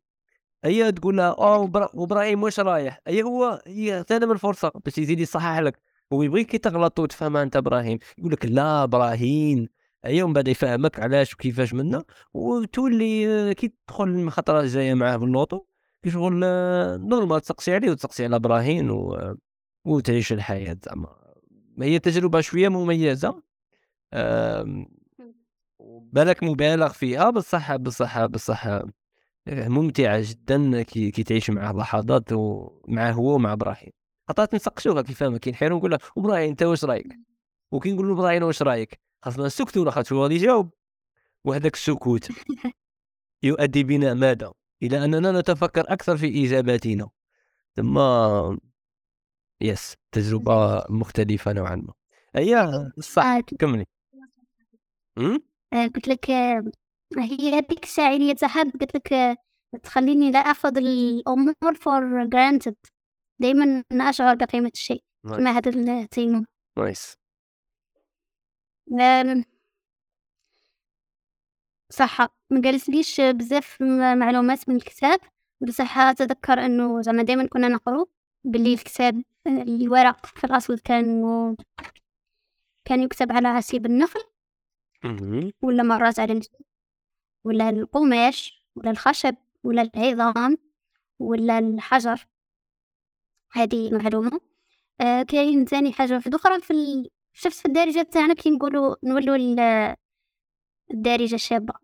[0.64, 1.60] هي تقول لها آه
[1.94, 5.89] وابراهيم واش رايح؟ اي هو هي من الفرصه باش يزيد يصحح لك.
[6.12, 7.98] هو يبغيك تغلط وتفهمها أنت إبراهيم.
[8.18, 9.68] يقول لك لا إبراهيم
[10.06, 12.04] يوم بعد يفهمك علاش وكيفاش منا
[12.34, 15.60] وتولي كي تدخل الخطره الجاية معاه في l'auto
[16.02, 16.34] كي شغل
[17.08, 19.34] normal تسقسي عليه وتسقسي على إبراهيم و...
[19.84, 21.16] وتعيش الحياة زعما.
[21.80, 23.42] هي تجربة شوية مميزة
[26.12, 28.82] بالك مبالغ فيها بصح بصح بصح
[29.48, 33.92] ممتعة جدا كي, كي تعيش معاه لحظات ومعه هو ومع إبراهيم.
[34.30, 37.18] خاطرات نسقسوها كي فاهمه كي نحيرو نقول له إبراهيم أنت واش رأيك؟
[37.72, 40.70] وكي نقول له إبراهيم واش رأيك؟ خاصنا نسكتوا خاطر هو غادي يجاوب.
[41.44, 42.28] وهذاك السكوت.
[43.42, 44.52] يؤدي بنا ماذا؟
[44.82, 47.08] إلى أننا نتفكر أكثر في إجاباتنا.
[47.76, 47.98] ثم
[49.60, 51.92] يس تجربة مختلفة نوعا ما.
[52.34, 52.70] هي
[53.00, 53.86] صح آه، كملي.
[55.18, 56.64] آه، قلت لك آه،
[57.18, 59.38] هي هذيك الشاعريه تاعها قلت لك
[59.82, 62.76] تخليني لا اخذ الأمور for granted
[63.40, 66.46] دايما أشعر بقيمة الشيء مع هذا التيمم.
[68.90, 69.46] nice.
[71.90, 72.20] صح
[72.50, 73.82] ما قالتليش بزاف
[74.16, 75.20] معلومات من الكتاب
[75.60, 78.10] بصح أتذكر أنه زعما دايما كنا نقرو
[78.44, 81.22] باللي الكتاب الورق في الأسود كان
[82.84, 84.20] كان يكتب على عسيب النخل.
[85.62, 86.62] ولا مرات على الجلد
[87.44, 89.34] ولا القماش ولا الخشب
[89.64, 90.58] ولا العظام
[91.18, 92.26] ولا الحجر.
[93.52, 94.40] هذه معلومة.
[95.00, 97.10] آه كاين ثاني حاجة واحدة أخرى في ال...
[97.32, 99.96] شفت في الدارجة تاعنا كي نقولوا نولوا ال-
[100.90, 101.74] الدارجة الشابة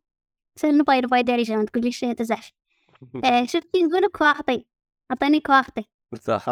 [0.65, 2.51] نبغي نبغي دارجة ما تقوليش تزعف
[3.25, 4.67] آه شفت كي نقولوا كواغطي
[5.11, 5.85] عطيني كواغطي
[6.21, 6.49] صح.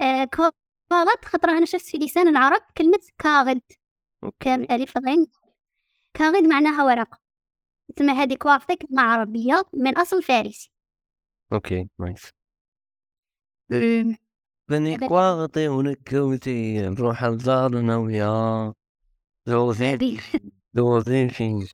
[0.00, 3.60] آه كواغط خاطر أنا شفت في لسان العرب كلمة كاغد.
[4.40, 5.26] كان ألف غين.
[6.14, 7.18] كاغد معناها ورقة
[7.96, 10.70] تسمى هذه كواغطي كلمة عربية من أصل فارسي.
[11.52, 12.30] okay nice.
[13.70, 18.74] بني هذا- كواغطي ونكوتي نروح لدارنا ويا
[19.46, 20.20] Joséphine هذه
[20.74, 21.66] زوزين فين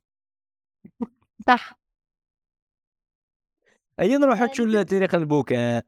[1.47, 1.79] صح
[3.99, 5.85] أي نروح تشوف تاريخ البكاء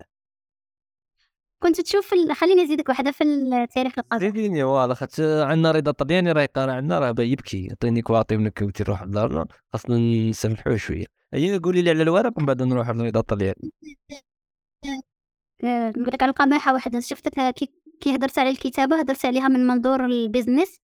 [1.64, 2.36] كنت تشوف ال...
[2.36, 4.20] خليني نزيدك واحدة في التاريخ القديم.
[4.30, 9.04] زيديني والله خاطر عندنا رضا طلياني راه يقرا عندنا راه يبكي عطيني كواطي ونكوتي نروح
[9.04, 9.98] لدارنا خاصنا
[10.30, 11.06] نسمحوه شوية.
[11.34, 13.72] هي قولي لي على الورق ومن بعد نروح لرضا طلياني
[15.64, 20.06] آه، نقول لك على القماحة واحدة شفتها كي هدرت على الكتابة هدرت عليها من منظور
[20.06, 20.80] البيزنس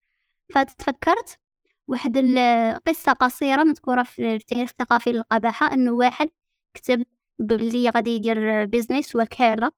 [0.54, 1.40] فتفكرت
[1.88, 6.30] واحد القصة قصيرة مذكورة في التاريخ الثقافي للقباحة إنه واحد
[6.74, 7.06] كتب
[7.40, 9.72] باللي غادي يدير بيزنس وكالة.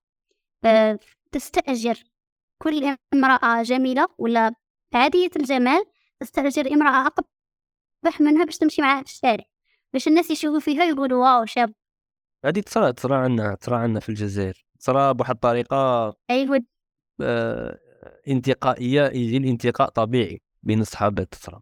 [0.65, 0.99] آه،
[1.31, 2.03] تستأجر
[2.61, 4.53] كل امرأة جميلة ولا
[4.93, 5.85] عادية الجمال
[6.19, 9.43] تستأجر امرأة أقبح منها باش تمشي معاها في الشارع.
[9.93, 11.73] باش الناس يشوفوا فيها يقولوا واو شاب.
[12.45, 14.68] هذه تصرا تصرا عندنا تصرا عندنا في الجزائر.
[14.79, 16.61] تصرا بواحد الطريقة أيوة.
[17.21, 17.79] آه
[18.27, 21.61] انتقائية يجي الانتقاء طبيعي بين الصحابات تصرا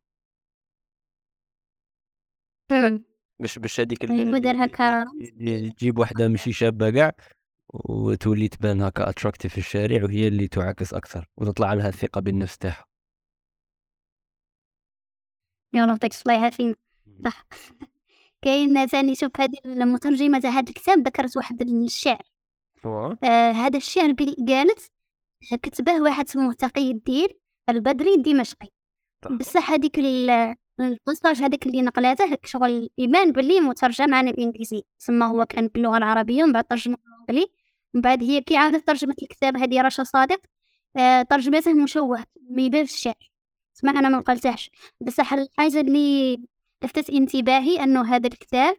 [3.39, 7.11] باش باش هذيك دار هكا اللي تجيب واحدة ماشي شابة كاع
[7.69, 12.85] وتولي تبان هكا اتراكتيف في الشارع وهي اللي تعاكس أكثر وتطلع لها الثقة بالنفس تاعها.
[15.73, 16.75] يلا يعطيك الصلاة يعافينا
[17.25, 17.47] صح.
[18.41, 22.21] كاين ثاني شوف هذه المترجمة تاع هذا الكتاب ذكرت واحد الشعر.
[22.87, 24.91] هو آه هذا الشعر بلي قالت
[25.63, 27.27] كتبه واحد اسمه تقي الدين
[27.69, 28.67] البدري الدمشقي
[29.25, 29.31] صح.
[29.31, 34.83] بصح هذيك ال- البوستاج هذاك اللي نقلاته شغل يبان بلي مترجم عن الإنجليزي.
[34.99, 37.47] تسمى هو كان باللغة العربية ومن بعد ترجمة بالانجلي
[37.93, 40.41] من بعد هي كي عادت ترجمت الكتاب هذه رشا صادق
[40.97, 43.31] آه ترجمته مشوه ما يبانش الشعر.
[43.77, 44.71] اسمع أنا ما نقلتهش
[45.01, 46.37] بصح الحاجة اللي
[46.83, 48.77] لفتت انتباهي أنه هذا الكتاب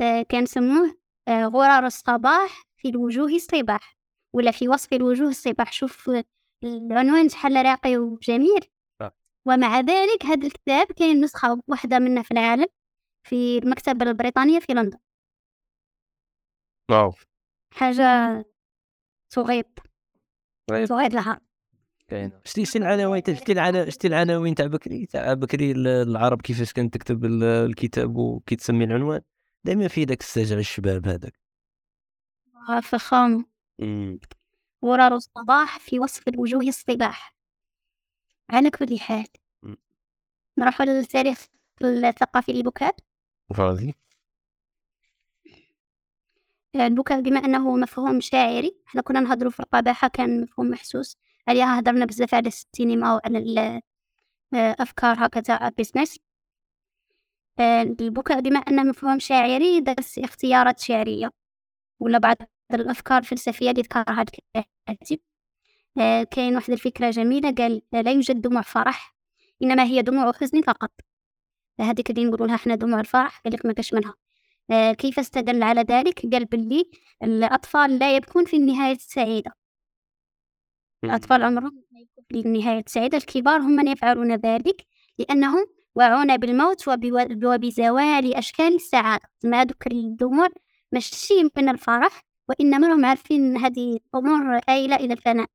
[0.00, 0.96] آه كان سموه
[1.28, 3.96] آه غرار الصباح في الوجوه الصباح
[4.32, 6.10] ولا في وصف الوجوه الصباح؟ شوف
[6.64, 8.60] العنوان شحال راقي وجميل.
[9.46, 12.66] ومع ذلك هذا الكتاب كاين نسخة واحدة منه في العالم
[13.22, 14.98] في المكتبة البريطانية في لندن.
[16.90, 17.12] واو.
[17.74, 18.44] حاجة
[19.32, 19.66] صغيط
[20.70, 20.86] طيب.
[20.86, 21.40] صغيط لها.
[22.08, 26.72] كاينة شتي شتي العناوين شتي العناوين شتي العناوين تاع بكري تاع بكري ال- العرب كيفاش
[26.72, 29.20] كانت تكتب ال- الكتاب وكي تسمي العنوان؟
[29.64, 31.45] دائما في داك السجع الشباب هذاك.
[32.82, 33.46] فخام
[34.84, 37.34] غرار الصباح في وصف الوجوه الصباح.
[38.50, 39.26] على كل حال.
[40.58, 41.46] نروح للتاريخ
[41.82, 42.96] الثقافي للبكاء
[43.54, 43.94] فاضي
[46.74, 51.16] البكاء بما أنه مفهوم شاعري إحنا كنا نهضروا في القباحة كان مفهوم محسوس.
[51.48, 53.80] عليها هضرنا بزاف على السينما وعلى ال-
[54.54, 54.76] آه،
[55.40, 56.18] تاع بيزنس
[57.58, 61.30] آه، البكاء بما أنه مفهوم شاعري درس اختيارات شعرية.
[62.00, 62.36] ولا بعض
[62.74, 64.24] الأفكار الفلسفية اللي ذكرها
[64.56, 65.18] الكاتب.
[65.98, 69.16] آه، كاين واحد الفكرة جميلة قال لا يوجد دموع فرح
[69.62, 70.90] إنما هي دموع حزن فقط.
[71.80, 74.14] هذيك اللي نقولوا لها حنا دموع الفرح قال لك ما كاش منها.
[74.70, 76.84] آه، كيف استدل على ذلك؟ قال باللي
[77.22, 79.52] الأطفال لا يبكون في النهاية السعيدة.
[81.04, 83.18] الأطفال عمرهم لا يبكون في النهاية السعيدة.
[83.18, 84.86] الكبار هم من يفعلون ذلك
[85.18, 89.28] لأنهم واعون بالموت وبزوال أشكال السعادة.
[89.44, 90.48] ما هذوك الدموع
[90.92, 92.25] ماشي من الفرح.
[92.48, 95.46] وإنما هم عارفين هذه أمور آيلة إلى الفناء.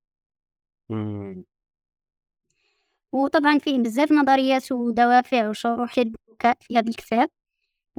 [3.11, 7.29] وطبعا فيه بزاف نظريات ودوافع وشروح للبكاء في هذا الكتاب.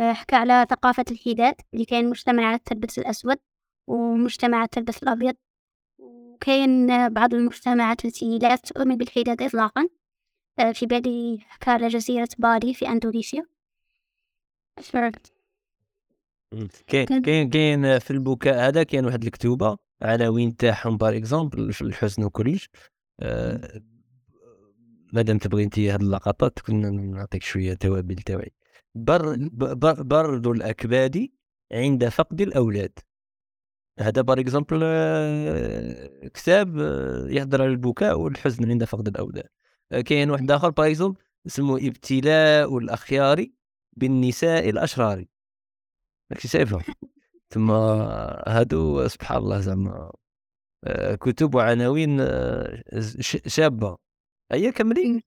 [0.00, 3.38] آه، حكى على ثقافة الحداد اللي كاين مجتمعات تلبس الأسود
[3.86, 5.34] ومجتمعات تلبس الأبيض.
[5.98, 9.88] وكاين بعض المجتمعات التي لا تؤمن بالحداد إطلاقا.
[10.58, 13.46] آه، في بالي حكى على جزيرة بالي في أندونيسيا.
[16.86, 22.24] كاين كاين كاين في البكاء هذا كاين واحد الكتوبة عناوين تاعهم par exemple في الحزن
[22.24, 22.68] وكلش.
[23.20, 23.82] آه
[25.12, 28.52] مادام تبغي انت هاد اللقطات كنا نعطيك شوية توابل تاوعي.
[28.94, 31.28] بر بر برد الأكباد
[31.72, 32.98] عند فقد الأولاد.
[33.98, 34.78] هذا par exemple
[36.34, 39.48] كتاب آه، يهضر على البكاء والحزن عند فقد الأولاد.
[39.92, 43.46] آه، كاين واحد آخر par exemple اسمه ابتلاء الأخيار
[43.96, 45.24] بالنساء الأشرار.
[46.32, 46.80] داكشي شايفه
[47.50, 47.70] ثم
[48.46, 50.12] هادو سبحان الله زعما
[50.84, 52.82] آه، كتب وعناوين آه،
[53.46, 53.96] شابة.
[54.52, 55.22] هيا كملي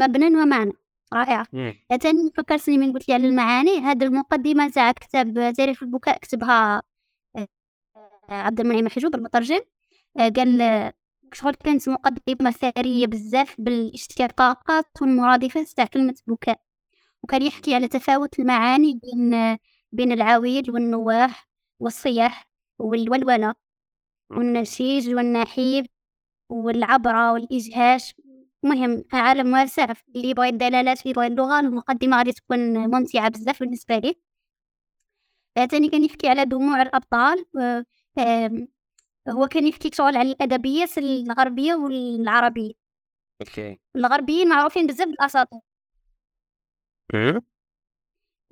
[0.00, 0.72] مبنى ومعنى
[1.14, 1.46] رائعة
[2.02, 3.78] ثاني فكرتني من قلت لي على المعاني.
[3.78, 6.82] هذه المقدمة تاع كتاب تاريخ البكاء كتبها
[7.36, 7.48] آه،
[8.30, 9.60] عبد المنعم محجوب المترجم.
[10.18, 10.92] قال
[11.32, 16.60] شغل كانت مقدمة ثرية بزاف بالاشتقاقات والمرادفات تاع كلمة بكاء.
[17.22, 19.58] وكان يحكي على تفاوت المعاني بين
[19.92, 21.48] بين العويل والنواح
[21.80, 23.54] والصياح والولولة
[24.30, 25.86] والنشيج والنحيب
[26.48, 28.14] والعبرة والإجهاش
[28.64, 34.14] المهم عالم واسع اللي يبغي الدلالات يبغي اللغة المقدمة غادي تكون ممتعة بزاف بالنسبة لي.
[35.70, 37.44] ثاني كان يحكي على دموع الأبطال
[39.28, 42.72] هو كان يحكي شغل على الأدبيات الغربية والعربية.
[43.40, 43.80] أوكي.
[43.96, 45.60] الغربيين معروفين بزاف بالأساطير.
[47.14, 47.40] آه،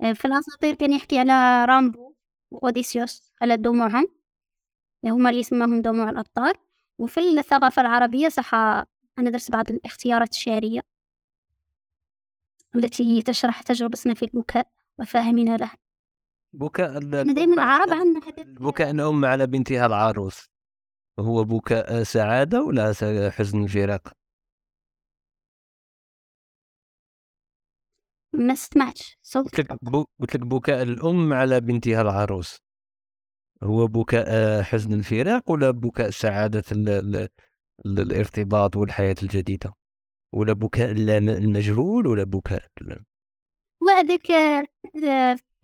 [0.01, 2.13] في الأساطير كان يحكي على رامبو
[2.51, 4.07] وأوديسيوس على دموعهم
[5.05, 6.53] هما اللي يسموهم دموع الأبطال.
[6.97, 8.53] وفي الثقافة العربية صح
[9.19, 10.81] أنا درت بعض الاختيارات الشعرية
[12.75, 14.67] التي تشرح تجربتنا في البكاء
[14.99, 15.71] وفهمنا له
[16.53, 20.49] بكاء دائما العرب عندنا بكاء الأم على بنتها العروس.
[21.19, 22.93] هو بكاء سعادة ولا
[23.29, 24.13] حزن الفراق
[28.33, 32.57] ما سمعتش صوت قلت لك بو- قلت لك بكاء الأم على بنتها العروس.
[33.63, 37.27] هو بكاء حزن الفراق ولا بكاء سعادة ال- ال-
[37.85, 39.73] ال- الارتباط والحياة الجديدة؟
[40.33, 42.63] ولا بكاء المجهول ولا بكاء
[43.81, 44.31] وهذيك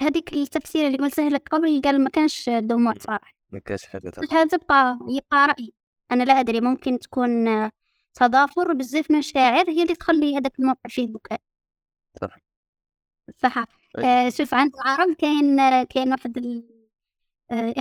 [0.01, 3.34] هذيك التفسير اللي قلته لك قبل قال ما كانش دموع صراحة.
[3.51, 4.28] ما حاجة تانية.
[4.32, 5.74] هذا تبقى يبقى رأي
[6.11, 7.45] أنا لا أدري ممكن تكون
[8.13, 11.41] تضافر بزاف مشاعر هي اللي تخلي هذاك الموقع فيه بكاء.
[12.22, 12.38] صح.
[13.38, 13.65] صح
[14.05, 16.88] آه شوف عند العرب كاين كاين واحد ال-
[17.51, 17.73] آه،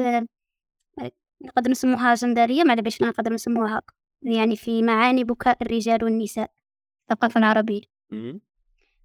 [0.00, 1.10] آه،
[1.44, 6.50] نقدر نسموها جندرية ما باش نقدر نسموها هكا يعني في معاني بكاء الرجال والنساء
[7.06, 7.80] في الثقافة العربية.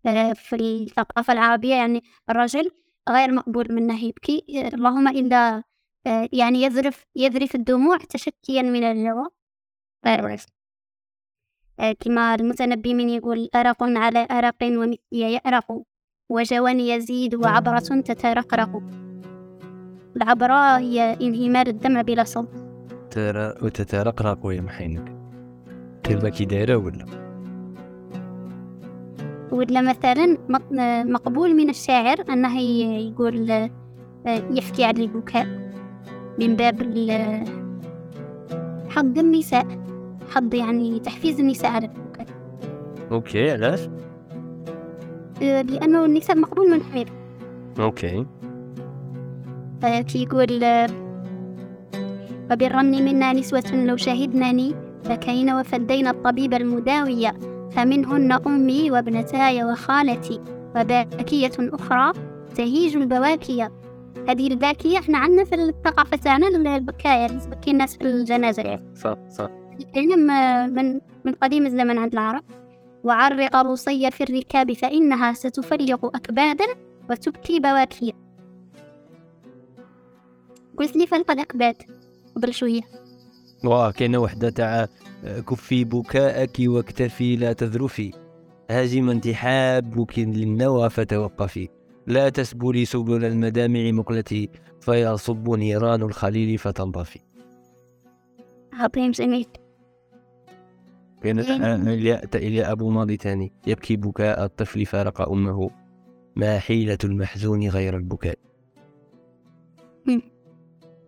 [0.06, 2.72] آه، في الثقافة العربية يعني الرجل
[3.10, 4.44] غير مقبول منه يبكي.
[4.74, 5.64] اللهم إلا
[6.34, 9.28] يعني يذرف يذرف الدموع تشكيا من الجوع
[11.80, 15.82] كما المتنبي من يقول أرق على أرق ومثلي يأرق
[16.30, 18.82] وجوان يزيد وعبرة تترقرق.
[20.16, 22.50] العبرة هي انهمار الدمع بلا صوت.
[23.12, 25.16] ترى وتترقرق يا محينك.
[26.04, 27.06] تبقى كي دايرة ولا؟
[29.52, 30.72] ولا مثلا مق-
[31.06, 33.70] مقبول من الشاعر أنه يقول آه،
[34.28, 35.46] يحكي عن البكاء
[36.40, 36.82] من باب
[38.90, 39.89] حض النساء.
[40.30, 42.28] حض يعني تحفيز النساء على البكاء
[43.12, 43.80] okay علاش؟
[45.42, 47.14] آه، لأنه النساء مقبول منهم يبكي.
[47.80, 48.26] okay.
[49.84, 50.88] آه، كي يقول آه،
[53.02, 54.76] منا نسوة لو شهدنني
[55.10, 57.34] بكين وفدينا الطبيب المداوية
[57.72, 60.40] فمنهن أمي وابنتاي وخالتي
[60.76, 62.12] وباكية أخرى
[62.56, 63.72] تهيج البواكية
[64.30, 68.80] هذه الباكية إحنا عندنا في الثقافة تاعنا البكاية تبكي الناس في الجنازة.
[68.96, 69.59] صح صح.
[69.80, 72.44] العلم آه، من من قديم الزمن عند العرب.
[73.04, 76.66] وعرق روصي في الركاب فإنها ستفلق أكبادا
[77.10, 78.14] وتبكي بواكيا.
[80.78, 81.76] قلت لي فلق الأكباد
[82.36, 82.82] قبل شوية.
[83.64, 84.88] واه كاينة وحدة تاع
[85.50, 88.12] كفي بكاءك واكتفي لا تذرفي.
[88.72, 91.70] هاجما انتحابك للنوى فتوقفي.
[92.08, 94.50] لا تسبلي سبل المدامع مقلتي
[94.82, 97.20] فيصب نيران الخليل فتنطفي.
[98.74, 99.48] عظيم جميل
[101.24, 101.40] كان
[101.88, 102.22] إيه.
[102.36, 105.70] إلى أبو ماضي تاني يبكي بكاء الطفل فارق أمه.
[106.36, 108.38] ما حيلة المحزون غير البكاء.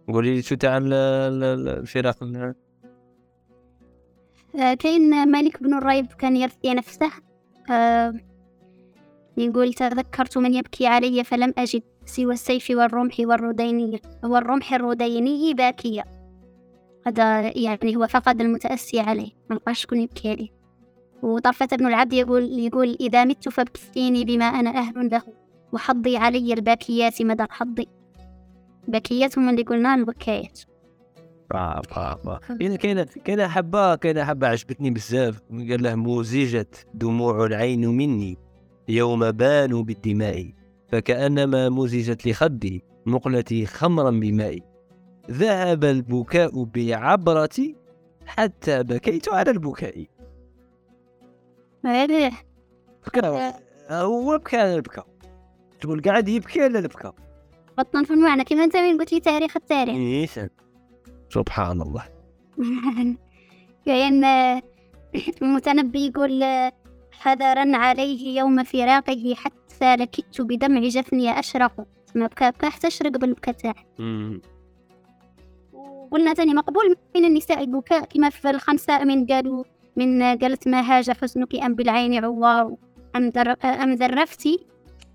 [0.07, 2.55] قولي لي شو تاع ال- ال- ال- الفراق ال-
[4.59, 7.12] آه، كاين مالك بن الريب كان يرثي نفسه.
[7.72, 8.14] آه،
[9.38, 16.03] يقول تذكرت من يبكي علي فلم أجد سوى السيف والرمح والرديني والرمح الرديني باكيا
[17.08, 20.49] هذا يعني هو فقد المتأسي عليه ما لقاش شكون يبكي عليه
[21.24, 25.22] وطرفة بن العبد يقول يقول إذا مت فابكيني بما أنا أهل له
[25.74, 27.88] وحضي علي الباكيات مدى حظي.
[28.88, 30.60] باكيات هم اللي قلنا البكايات.
[31.54, 31.82] آه.
[32.60, 35.41] كاينة كاينة كاينة حبه كاينة حبه عجبتني بزاف.
[35.52, 38.38] قال له موزجت دموع العين مني
[38.88, 40.52] يوم بانوا بالدماء
[40.88, 44.71] فكأنما مزجت لخدي مقلتي خمرا بمائي.
[45.32, 47.76] ذهب البكاء بعبرتي
[48.26, 50.06] حتى بكيت على البكاء.
[51.86, 52.32] هذه
[53.08, 53.54] بكى.
[53.90, 55.08] هو بكى على البكاء.
[55.82, 57.16] تقول قاعد يبكي على البكاء.
[57.78, 58.44] بطن في المعنى.
[58.44, 59.96] كما انت من قلت لي تاريخ التاريخ.
[59.96, 60.40] إيش
[61.30, 62.04] سبحان الله.
[63.86, 64.24] كأن
[65.42, 66.44] المتنبي يقول
[67.12, 71.88] حذرا عليه يوم فراقه حتى لكدت بدمع جفني أشرق.
[72.16, 73.56] ما بكى بكى تشرق بالبكاء.
[73.56, 73.76] تاعه
[76.12, 79.64] وقلنا تاني مقبول من النساء البكاء كما في الخمسة من قالوا
[79.95, 82.76] من قالت ما هاج حزنك أم بالعين عوار
[83.16, 84.66] أم, در أم ذرفتي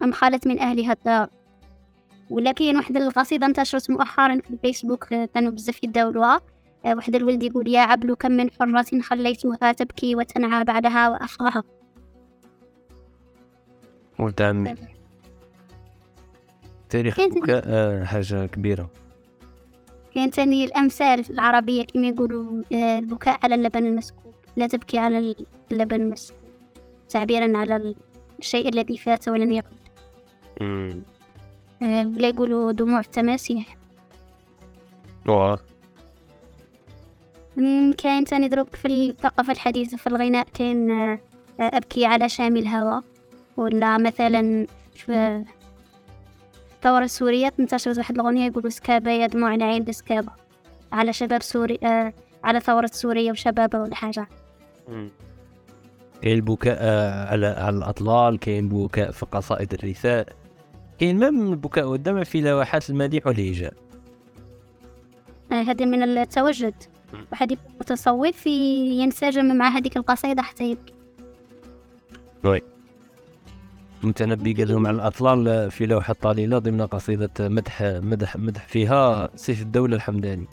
[0.02, 1.28] أم خالت من أهلها الدار.
[2.30, 6.40] ولا كاين واحد القصيدة انتشرت مؤخرا في الفيسبوك كانوا بزاف يداولوها.
[6.84, 11.62] واحد الولد يقول يا عبل كم من حرة خليتها تبكي وتنعى بعدها وأخاها.
[14.18, 14.74] ولد عمي
[16.88, 18.90] تاريخ البكاء آه، حاجة كبيرة.
[20.16, 25.34] كاين تاني الأمثال العربية كما يقولوا آه، البكاء على اللبن المسكوب لا تبكي على
[25.72, 26.38] اللبن المسكوب
[27.08, 27.94] تعبيرا على
[28.38, 29.64] الشيء الذي فات ولم يعد
[31.82, 33.76] آه، لا يقولوا دموع التماسيح.
[35.28, 35.58] واه
[37.98, 40.90] كاين تاني دروك في الثقافة الحديثة في الغناء كاين
[41.60, 43.02] أبكي على شام الهوى
[43.56, 45.44] ولا مثلا في
[46.76, 50.32] الثورة السورية انتشرت واحد الأغنية يقولوا سكابة يا دموع العين سكابة
[50.92, 52.12] على شباب سوري آه
[52.44, 54.28] على ثورة سوريا وشبابها ولا حاجة.
[56.22, 60.28] كاين البكاء آه، على على الأطلال كاين بكاء في قصائد الرثاء.
[60.98, 63.74] كاين مم البكاء والدمع في لوحات المديح والهجاء.
[65.52, 66.74] آه هذا من التوجد
[67.32, 70.94] واحد متصوف ينسجم مع هذيك القصيدة حتى يبكي
[72.44, 72.62] oui.
[74.04, 79.62] المتنبي قال لهم على الأطلال في لوحة طللية ضمن قصيدة مدح مدح مدح فيها سيف
[79.62, 80.46] الدولة الحمداني.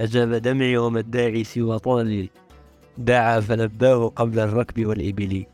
[0.00, 2.28] أجاب دمعي وما الداعي سوى طالي.
[2.98, 5.44] دعا فلباه قبل الركب والإبل.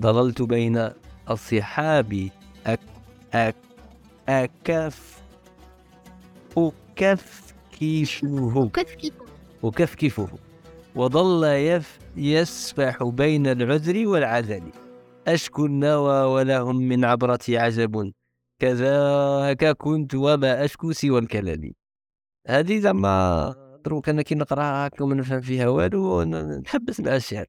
[0.00, 0.90] ضللت بين
[1.30, 2.28] الصحاب
[2.66, 2.80] أك
[3.34, 3.56] أك
[4.28, 5.20] أكف
[6.56, 8.70] أكفكفه
[9.64, 10.28] أكفكفه
[10.94, 14.62] وظل يف يسفح بين العذر والعذل
[15.26, 18.12] أشكو النوى ولهم من عبرتي عجب.
[18.58, 21.72] كذاك كنت وما أشكو سوى الكلام.
[22.46, 27.46] هذه زعما دروك أنا كي نقراها هكا وما نفهم فيها والو نحبس مع الشعر.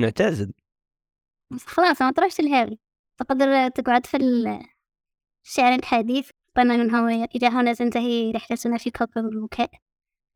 [0.00, 0.52] نعتزل.
[1.66, 2.78] خلاص ما تروحش الهاوي
[3.18, 4.16] تقدر تقعد في
[5.46, 6.30] الشعر الحديث.
[6.58, 9.70] منها إلى هنا تنتهي رحلتنا في كوكب البكاء.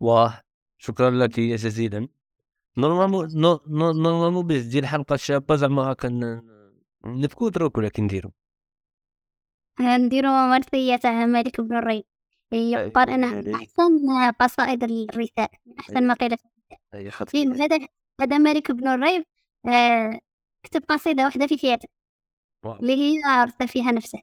[0.00, 0.40] واه
[0.78, 2.08] شكرا لك جزيلا.
[2.78, 6.08] normalement باش دير حلقة شابة زعما هكا
[7.04, 8.30] نبكو دروك ولا كي نديرو؟
[9.80, 12.04] نديرو مرثية تاع مالك بن الريب
[12.52, 14.06] يقال انها أحسن
[14.40, 16.36] قصائد الرثاء أحسن ما قيل
[17.34, 17.88] هذا
[18.20, 19.24] هذا مالك بن الريب
[19.68, 20.20] آه،
[20.62, 21.88] كتب قصيدة واحدة في حياته
[22.66, 24.18] اللي هي رثى فيها نفسه.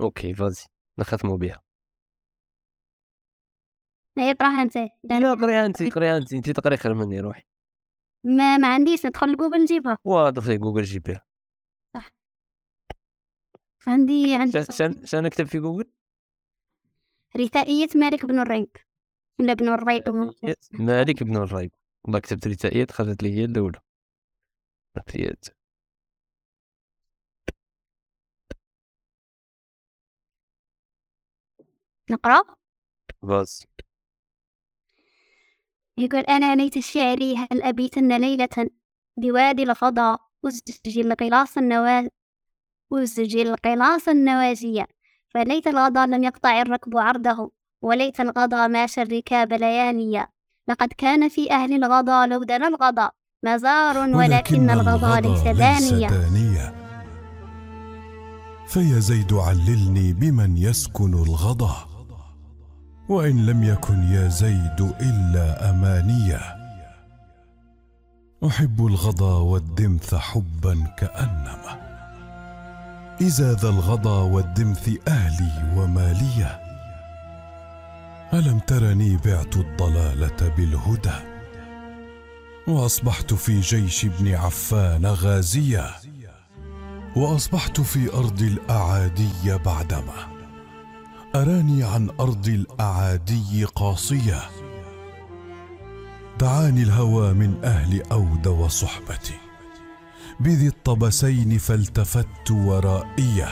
[0.00, 0.66] OK فازي.
[0.98, 1.62] نختمو بها.
[4.18, 4.76] اقراها أنت.
[5.04, 6.32] لا قريها أنت قريها أنت.
[6.32, 7.42] أنت تقري خير مني روحي.
[8.24, 11.26] ما ما عنديش ندخل لجوجل نجيبها واضح في جوجل جيبها
[11.94, 12.10] صح.
[13.86, 14.62] عندي عندي
[15.04, 15.90] شنو نكتب في جوجل
[17.36, 18.76] رثائية مالك بن الريب.
[19.40, 20.02] ولا بن الريب
[20.72, 21.72] مالك بن الريب.
[22.04, 23.80] والله كتبت رثائية خذت لي هي الأولى.
[24.98, 25.44] رثائيات
[32.10, 32.42] نقرأ؟
[33.22, 33.66] بس.
[35.98, 38.68] يقول أنا ليت شعري هل أبيتن ليلة
[39.16, 42.08] بوادي الفضاء؟ أزجل قلاص النوا
[42.92, 44.86] أزجل قلاص النواجية
[45.28, 47.50] فليت الغضا لم يقطع الركب عرضه
[47.82, 50.26] وليت الغضا ماشى الركاب لياليا
[50.68, 53.10] لقد كان في أهل الغضا لو دنا الغضا
[53.44, 56.82] مزار ولكن الغضا ليس دانيا
[58.66, 61.91] فيا زيد عللني بمن يسكن الغضا.
[63.12, 66.40] وإن لم يكن يا زيد إلا أمانية.
[68.46, 71.72] أحب الغضا والدمث حبا كأنما.
[73.20, 76.60] إذا ذا الغضا والدمث أهلي ومالية.
[78.32, 81.18] ألم ترني بعت الضلالة بالهدى.
[82.68, 85.90] وأصبحت في جيش ابن عفان غازيا
[87.16, 90.31] وأصبحت في أرض الأعادي بعدما.
[91.34, 94.40] أراني عن أرض الأعادي قاصية.
[96.40, 99.34] دعاني الهوى من أهل أود وصحبتي.
[100.40, 103.48] بذي الطبسين فالتفت ورائية.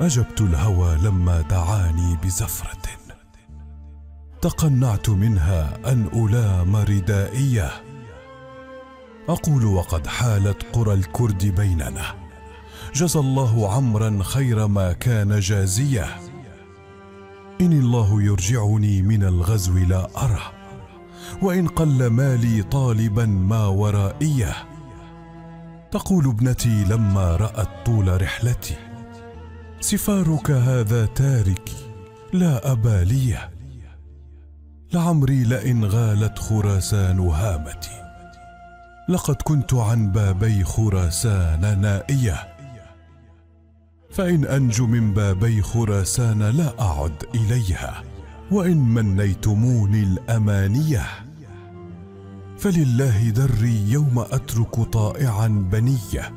[0.00, 2.88] أجبت الهوى لما دعاني بزفرة.
[4.42, 7.70] تقنعت منها أن ألام ردائية.
[9.28, 12.27] أقول وقد حالت قرى الكرد بيننا.
[12.94, 16.06] جزى الله عمرا خير ما كان جازية.
[17.60, 20.52] إن الله يرجعني من الغزو لا أره
[21.42, 24.54] وإن قل مالي طالبا ما ورائية.
[25.90, 28.74] تقول ابنتي لما رأت طول رحلتي
[29.80, 31.76] سفارك هذا تاركي
[32.32, 33.50] لا أبالية.
[34.92, 38.02] لعمري لئن غالت خراسان هامتي
[39.08, 42.57] لقد كنت عن بابي خراسان نائية.
[44.10, 48.04] فإن انج من بابي خراسان لا أعد إليها
[48.50, 51.06] وإن منيتموني الأمانية.
[52.58, 56.32] فلله دري يوم أترك طائعا بنية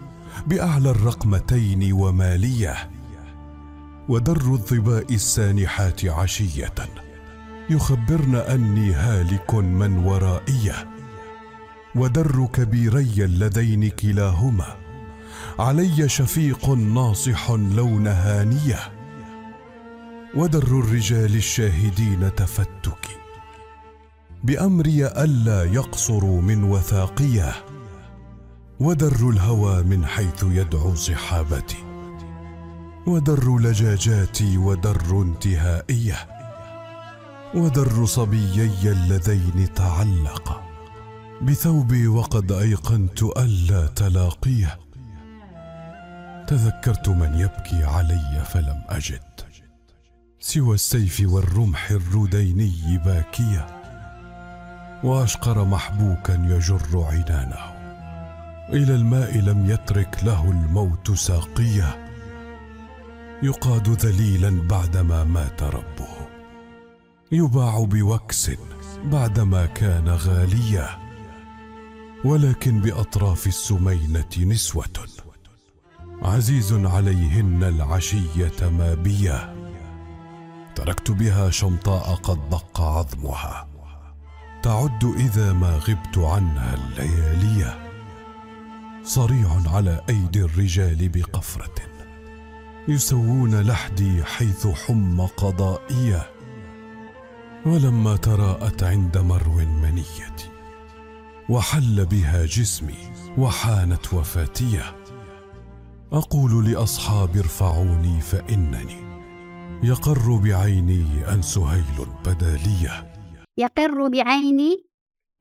[0.48, 2.90] بأعلى الرقمتين ومالية
[4.10, 6.74] ودر الظباء السانحات عشية.
[7.70, 10.88] يخبرن أني هالك من ورائيه
[11.96, 14.81] ودر كبيري اللذين كلاهما.
[15.60, 18.80] علي شفيق ناصح لون هانية.
[20.36, 23.16] ودر الرجال الشاهدين تفتكي
[24.44, 27.54] بأمري ألا يقصروا من وثاقية.
[28.80, 31.84] ودر الهوى من حيث يدعو صحابتي.
[33.08, 36.18] ودر لجاجاتي ودر انتهائية.
[37.56, 40.62] ودر صبيي اللذين تعلقا
[41.42, 44.80] بثوبي وقد أيقنت ألا تلاقيه.
[46.52, 49.42] تذكرت من يبكي علي فلم أجد.
[50.40, 53.68] سوى السيف والرمح الرديني باكية
[55.04, 57.60] وأشقر محبوكا يجر عنانه.
[58.70, 62.08] إلى الماء لم يترك له الموت ساقية
[63.44, 66.28] يقاد ذليلا بعدما مات ربه.
[67.32, 68.52] يباع بوكس
[69.04, 70.90] بعدما كان غالية
[72.26, 75.31] ولكن بأطراف السمينة نسوة.
[76.22, 79.56] عزيز عليهن العشية مابيه
[80.76, 83.68] تركت بها شمطاء قد دق عظمها.
[84.64, 87.92] تعد إذا ما غبت عنها اللياليه
[89.04, 91.76] صريع على أيدي الرجال بقفرة.
[92.88, 96.30] يسوون لحدي حيث حم قضائيه
[97.66, 100.50] ولما تراءت عند مرو منيتي.
[101.50, 105.01] وحل بها جسمي وحانت وفاتيه
[106.14, 109.12] أقول لاصحابي ارفعوني فإنني
[109.84, 113.14] يقر بعيني أن سهيل بدالية.
[113.58, 114.86] يقر بعيني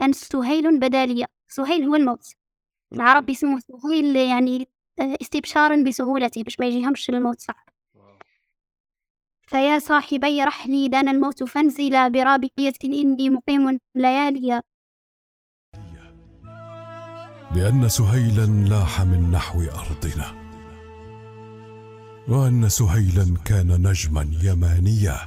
[0.03, 1.27] أن سهيل بدالية.
[1.49, 2.35] سهيل هو الموت.
[2.93, 4.69] العرب يسموه سهيل يعني
[4.99, 7.69] استبشارا بسهولته باش ما يجيهمش الموت صعب.
[9.47, 14.63] فيا صاحبي رحلي دان الموت فانزلا برابية إني مقيم ليالي
[17.55, 20.40] بأن سهيلا لاح من نحو أرضنا.
[22.31, 25.19] وأن سهيلا كان نجما يمانيا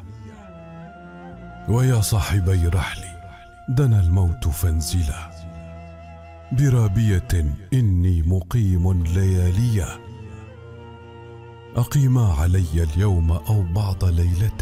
[1.70, 3.14] ويا صاحبي رحلي
[3.70, 5.32] دنا الموت فانزلا.
[6.52, 9.88] برابية إني مقيم لياليا
[11.76, 14.58] أقيما علي اليوم أو بعض ليلة.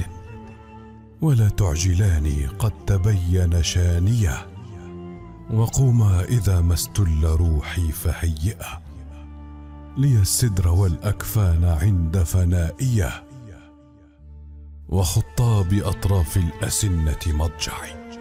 [1.22, 4.48] ولا تعجلاني قد تبين شانية.
[5.54, 8.91] وقوما إذا ما استل روحي فهيئا
[9.98, 13.24] لي السدر والأكفان عند فنائيه
[14.90, 18.12] وخطا باطراف الأسنة مضجعي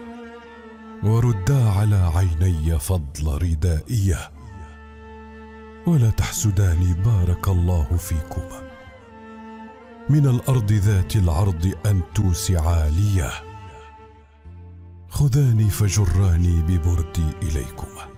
[1.03, 4.31] وردا على عيني فضل ردائيه
[5.87, 8.71] ولا تحسداني بارك الله فيكما
[10.09, 13.31] من الأرض ذات العرض أن توسعا ليه
[15.09, 18.10] خذاني فجراني ببردي إليكما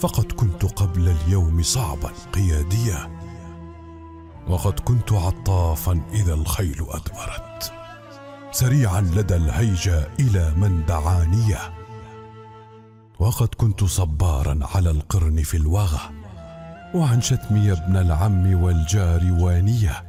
[0.00, 3.18] فقد كنت قبل اليوم صعبا قياديا
[4.48, 7.72] وقد كنت عطافا إذا الخيل أدبرت.
[8.50, 11.58] سريعا لدى الهيجا إلى من دعانيه
[13.18, 16.00] وقد كنت صبارا على القرن في الوغى
[16.94, 20.04] وعن شتمي ابن العم والجار وانيه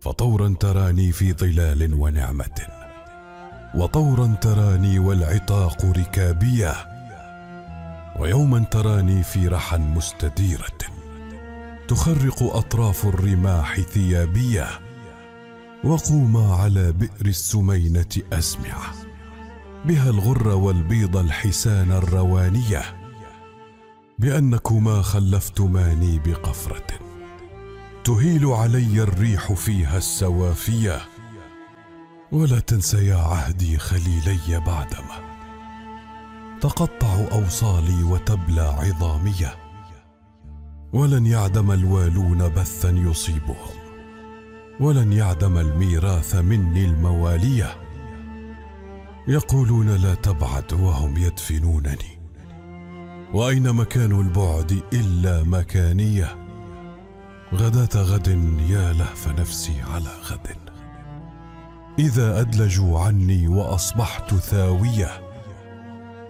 [0.00, 2.66] فطورا تراني في ظلال ونعمة
[3.74, 6.93] وطورا تراني والعتاق ركابيه
[8.20, 10.78] ويوما تراني في رحى مستديرة
[11.88, 14.66] تخرق أطراف الرماح ثيابية
[15.84, 18.94] وقوما على بئر السمينة أسمعة
[19.84, 22.82] بها الغر والبيض الحسان الروانية
[24.18, 26.86] بأنكما خلفتماني بقفرة
[28.04, 31.00] تهيل علي الريح فيها السوافية
[32.32, 35.33] ولا تنسيا عهدي خليلي بعدما.
[36.64, 39.54] تقطع أوصالي وتبلى عظامية
[40.92, 43.76] ولن يعدم الوالون بثا يصيبهم
[44.80, 47.76] ولن يعدم الميراث مني الموالية.
[49.28, 52.20] يقولون لا تبعد وهم يدفنونني
[53.34, 56.36] وأين مكان البعد إلا مكانية؟
[57.54, 58.28] غداة غد
[58.68, 60.56] يا لهف نفسي على غد.
[61.98, 65.23] إذا أدلجوا عني وأصبحت ثاوية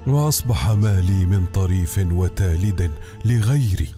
[0.07, 2.91] وأصبح مالي من طريف وتالد
[3.25, 3.89] لغيري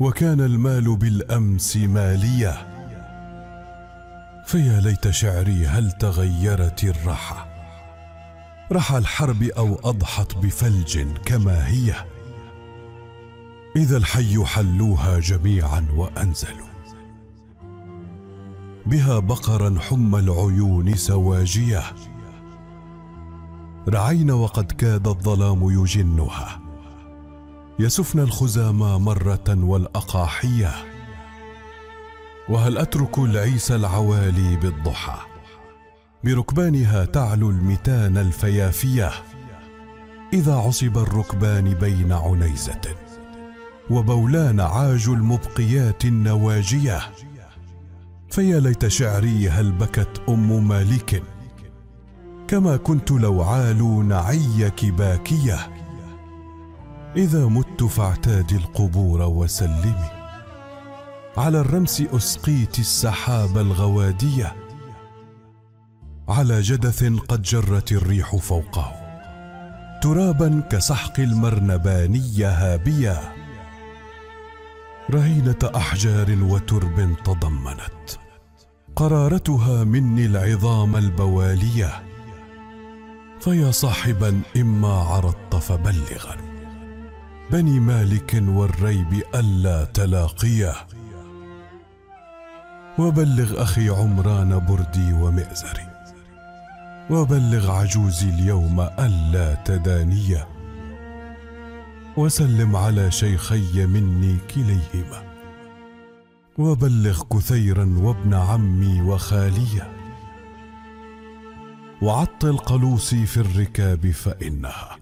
[0.00, 2.68] وكان المال بالأمس مالية.
[4.46, 7.46] فيا ليت شعري هل تغيرت الرحى؟
[8.72, 11.94] رحى الحرب أو أضحت بفلج كما هي.
[13.76, 16.72] إذا الحي حلوها جميعا وأنزلوا.
[18.86, 21.82] بها بقرا حم العيون سواجية.
[23.88, 26.60] رعين وقد كاد الظلام يجنها.
[27.78, 30.70] يسفن الخزامى مرة والأقاحية.
[32.48, 35.18] وهل أترك العيس العوالي بالضحى؟
[36.24, 39.10] بركبانها تعلو المتان الفيافية.
[40.32, 42.80] إذا عصب الركبان بين عنيزة.
[43.90, 47.00] وبولان عاج المبقيات النواجية.
[48.30, 51.22] فيا ليت شعري هل بكت أم مالك.
[52.52, 55.58] كما كنت لو عالوا نعيك باكية.
[57.16, 60.10] إذا مت فاعتادي القبور وسلمي.
[61.36, 64.56] على الرمس أسقيت السحاب الغواديه
[66.28, 68.92] على جدث قد جرت الريح فوقه.
[70.02, 73.20] ترابا كسحق المرنباني هابيا
[75.10, 78.10] رهينة أحجار وترب تضمنت.
[78.96, 82.11] قرارتها مني العظام البوالية.
[83.44, 86.36] فيا صاحبا إما عرضت فبلغا
[87.50, 90.74] بني مالك والريب ألا تلاقيه.
[92.98, 95.86] وبلغ أخي عمران بردي ومئزري.
[97.10, 100.48] وبلغ عجوزي اليوم ألا تدانيه.
[102.16, 105.22] وسلم على شيخي مني كليهما.
[106.58, 110.01] وبلغ كثيرا وابن عمي وخاليه.
[112.02, 114.98] وعطل قلوسي في الركاب فإنها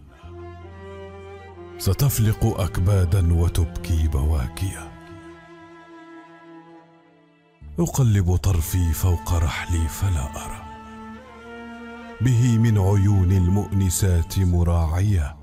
[1.79, 4.91] ستفلق أكبادا وتبكي بواكيا.
[7.79, 10.63] أقلب طرفي فوق رحلي فلا أرى.
[12.21, 15.37] به من عيون المؤنسات مراعيه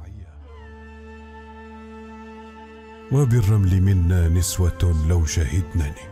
[3.12, 6.08] وبالرمل منا نسوة لو شهدنني.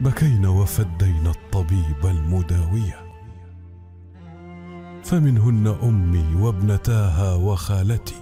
[0.00, 3.09] بكينا وفدينا الطبيب المداويه
[5.04, 8.14] فمنهن أمي وابنتاها وخالتي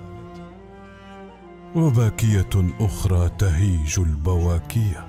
[1.77, 2.51] وباكية
[2.81, 5.09] أخرى تهيج البواكية.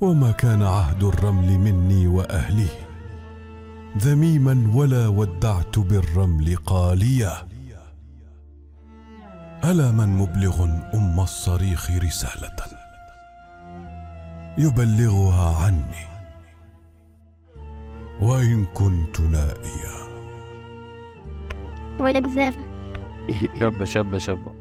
[0.00, 2.68] وما كان عهد الرمل مني واهله
[3.98, 7.48] ذميما ولا ودعت بالرمل قاليا
[9.64, 10.64] ألا من مبلغ
[10.94, 12.56] أم الصريخ رسالة؟
[14.58, 16.13] يبلغها عني.
[18.22, 20.04] وإن كنت نائيا
[22.00, 22.56] ولا بزاف
[23.60, 24.54] شابة شابة شابة.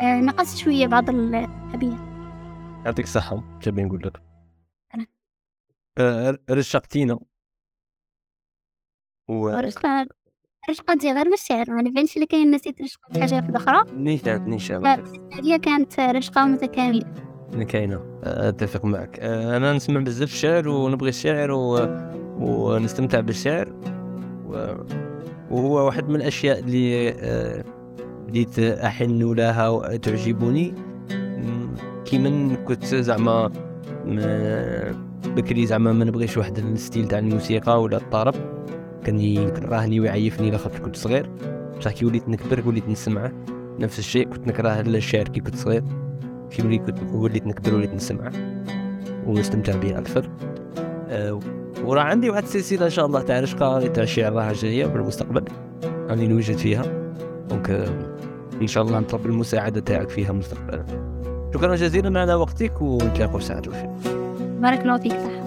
[0.00, 1.98] آه نقصت شوية بعض الأبيات.
[2.84, 4.22] يعطيك الصحة تبي نقول لك.
[4.94, 5.06] أنا.
[5.98, 7.18] آه، رشقتينا
[9.28, 10.06] و رشقة
[10.70, 13.92] رشقة دي غير الشعر ما نبانش اللي كاين نسيت رشقة في حاجة أخرى.
[13.92, 15.04] نيشان نيشان لا
[15.44, 17.25] هي كانت رشقة متكاملة.
[17.68, 19.18] كاينة أتفق معك.
[19.20, 21.88] آه، أنا نسمع بزاف الشعر ونبغي الشعر و...
[22.38, 23.72] ونستمتع بالشعر.
[24.48, 24.74] و...
[25.50, 27.64] وهو واحد من الأشياء اللي آه،
[28.28, 30.74] بديت أحن لها وتعجبني.
[32.04, 33.50] كي من كنت زعما
[35.26, 38.34] بكري زعما ما نبغيش واحد ال style تاع الموسيقى ولا الطرب.
[39.04, 41.30] كان يكرهني ويعيفني لاخاطر كنت صغير.
[41.78, 43.32] بصح كي وليت نكبر وليت نسمعه
[43.78, 45.82] نفس الشيء كنت نكره الشعر كي كنت صغير.
[46.50, 48.32] في ملي كنت وليت نكبر وليت نسمعه.
[49.26, 50.30] ونستمتع به أكثر
[51.08, 51.40] أه
[51.84, 55.44] وراه عندي واحد السلسله إن شاء الله تاع رشقه تاع الشعر راها جاية في المستقبل
[55.84, 56.82] راني نوجد فيها.
[57.48, 57.88] donc آه،
[58.62, 60.84] إن شاء الله نطلب المساعدة تاعك فيها مستقبلا.
[61.54, 63.90] شكرا جزيلا على وقتك ونتلاقوا ساعة الخير
[64.60, 65.45] بارك الله فيك صح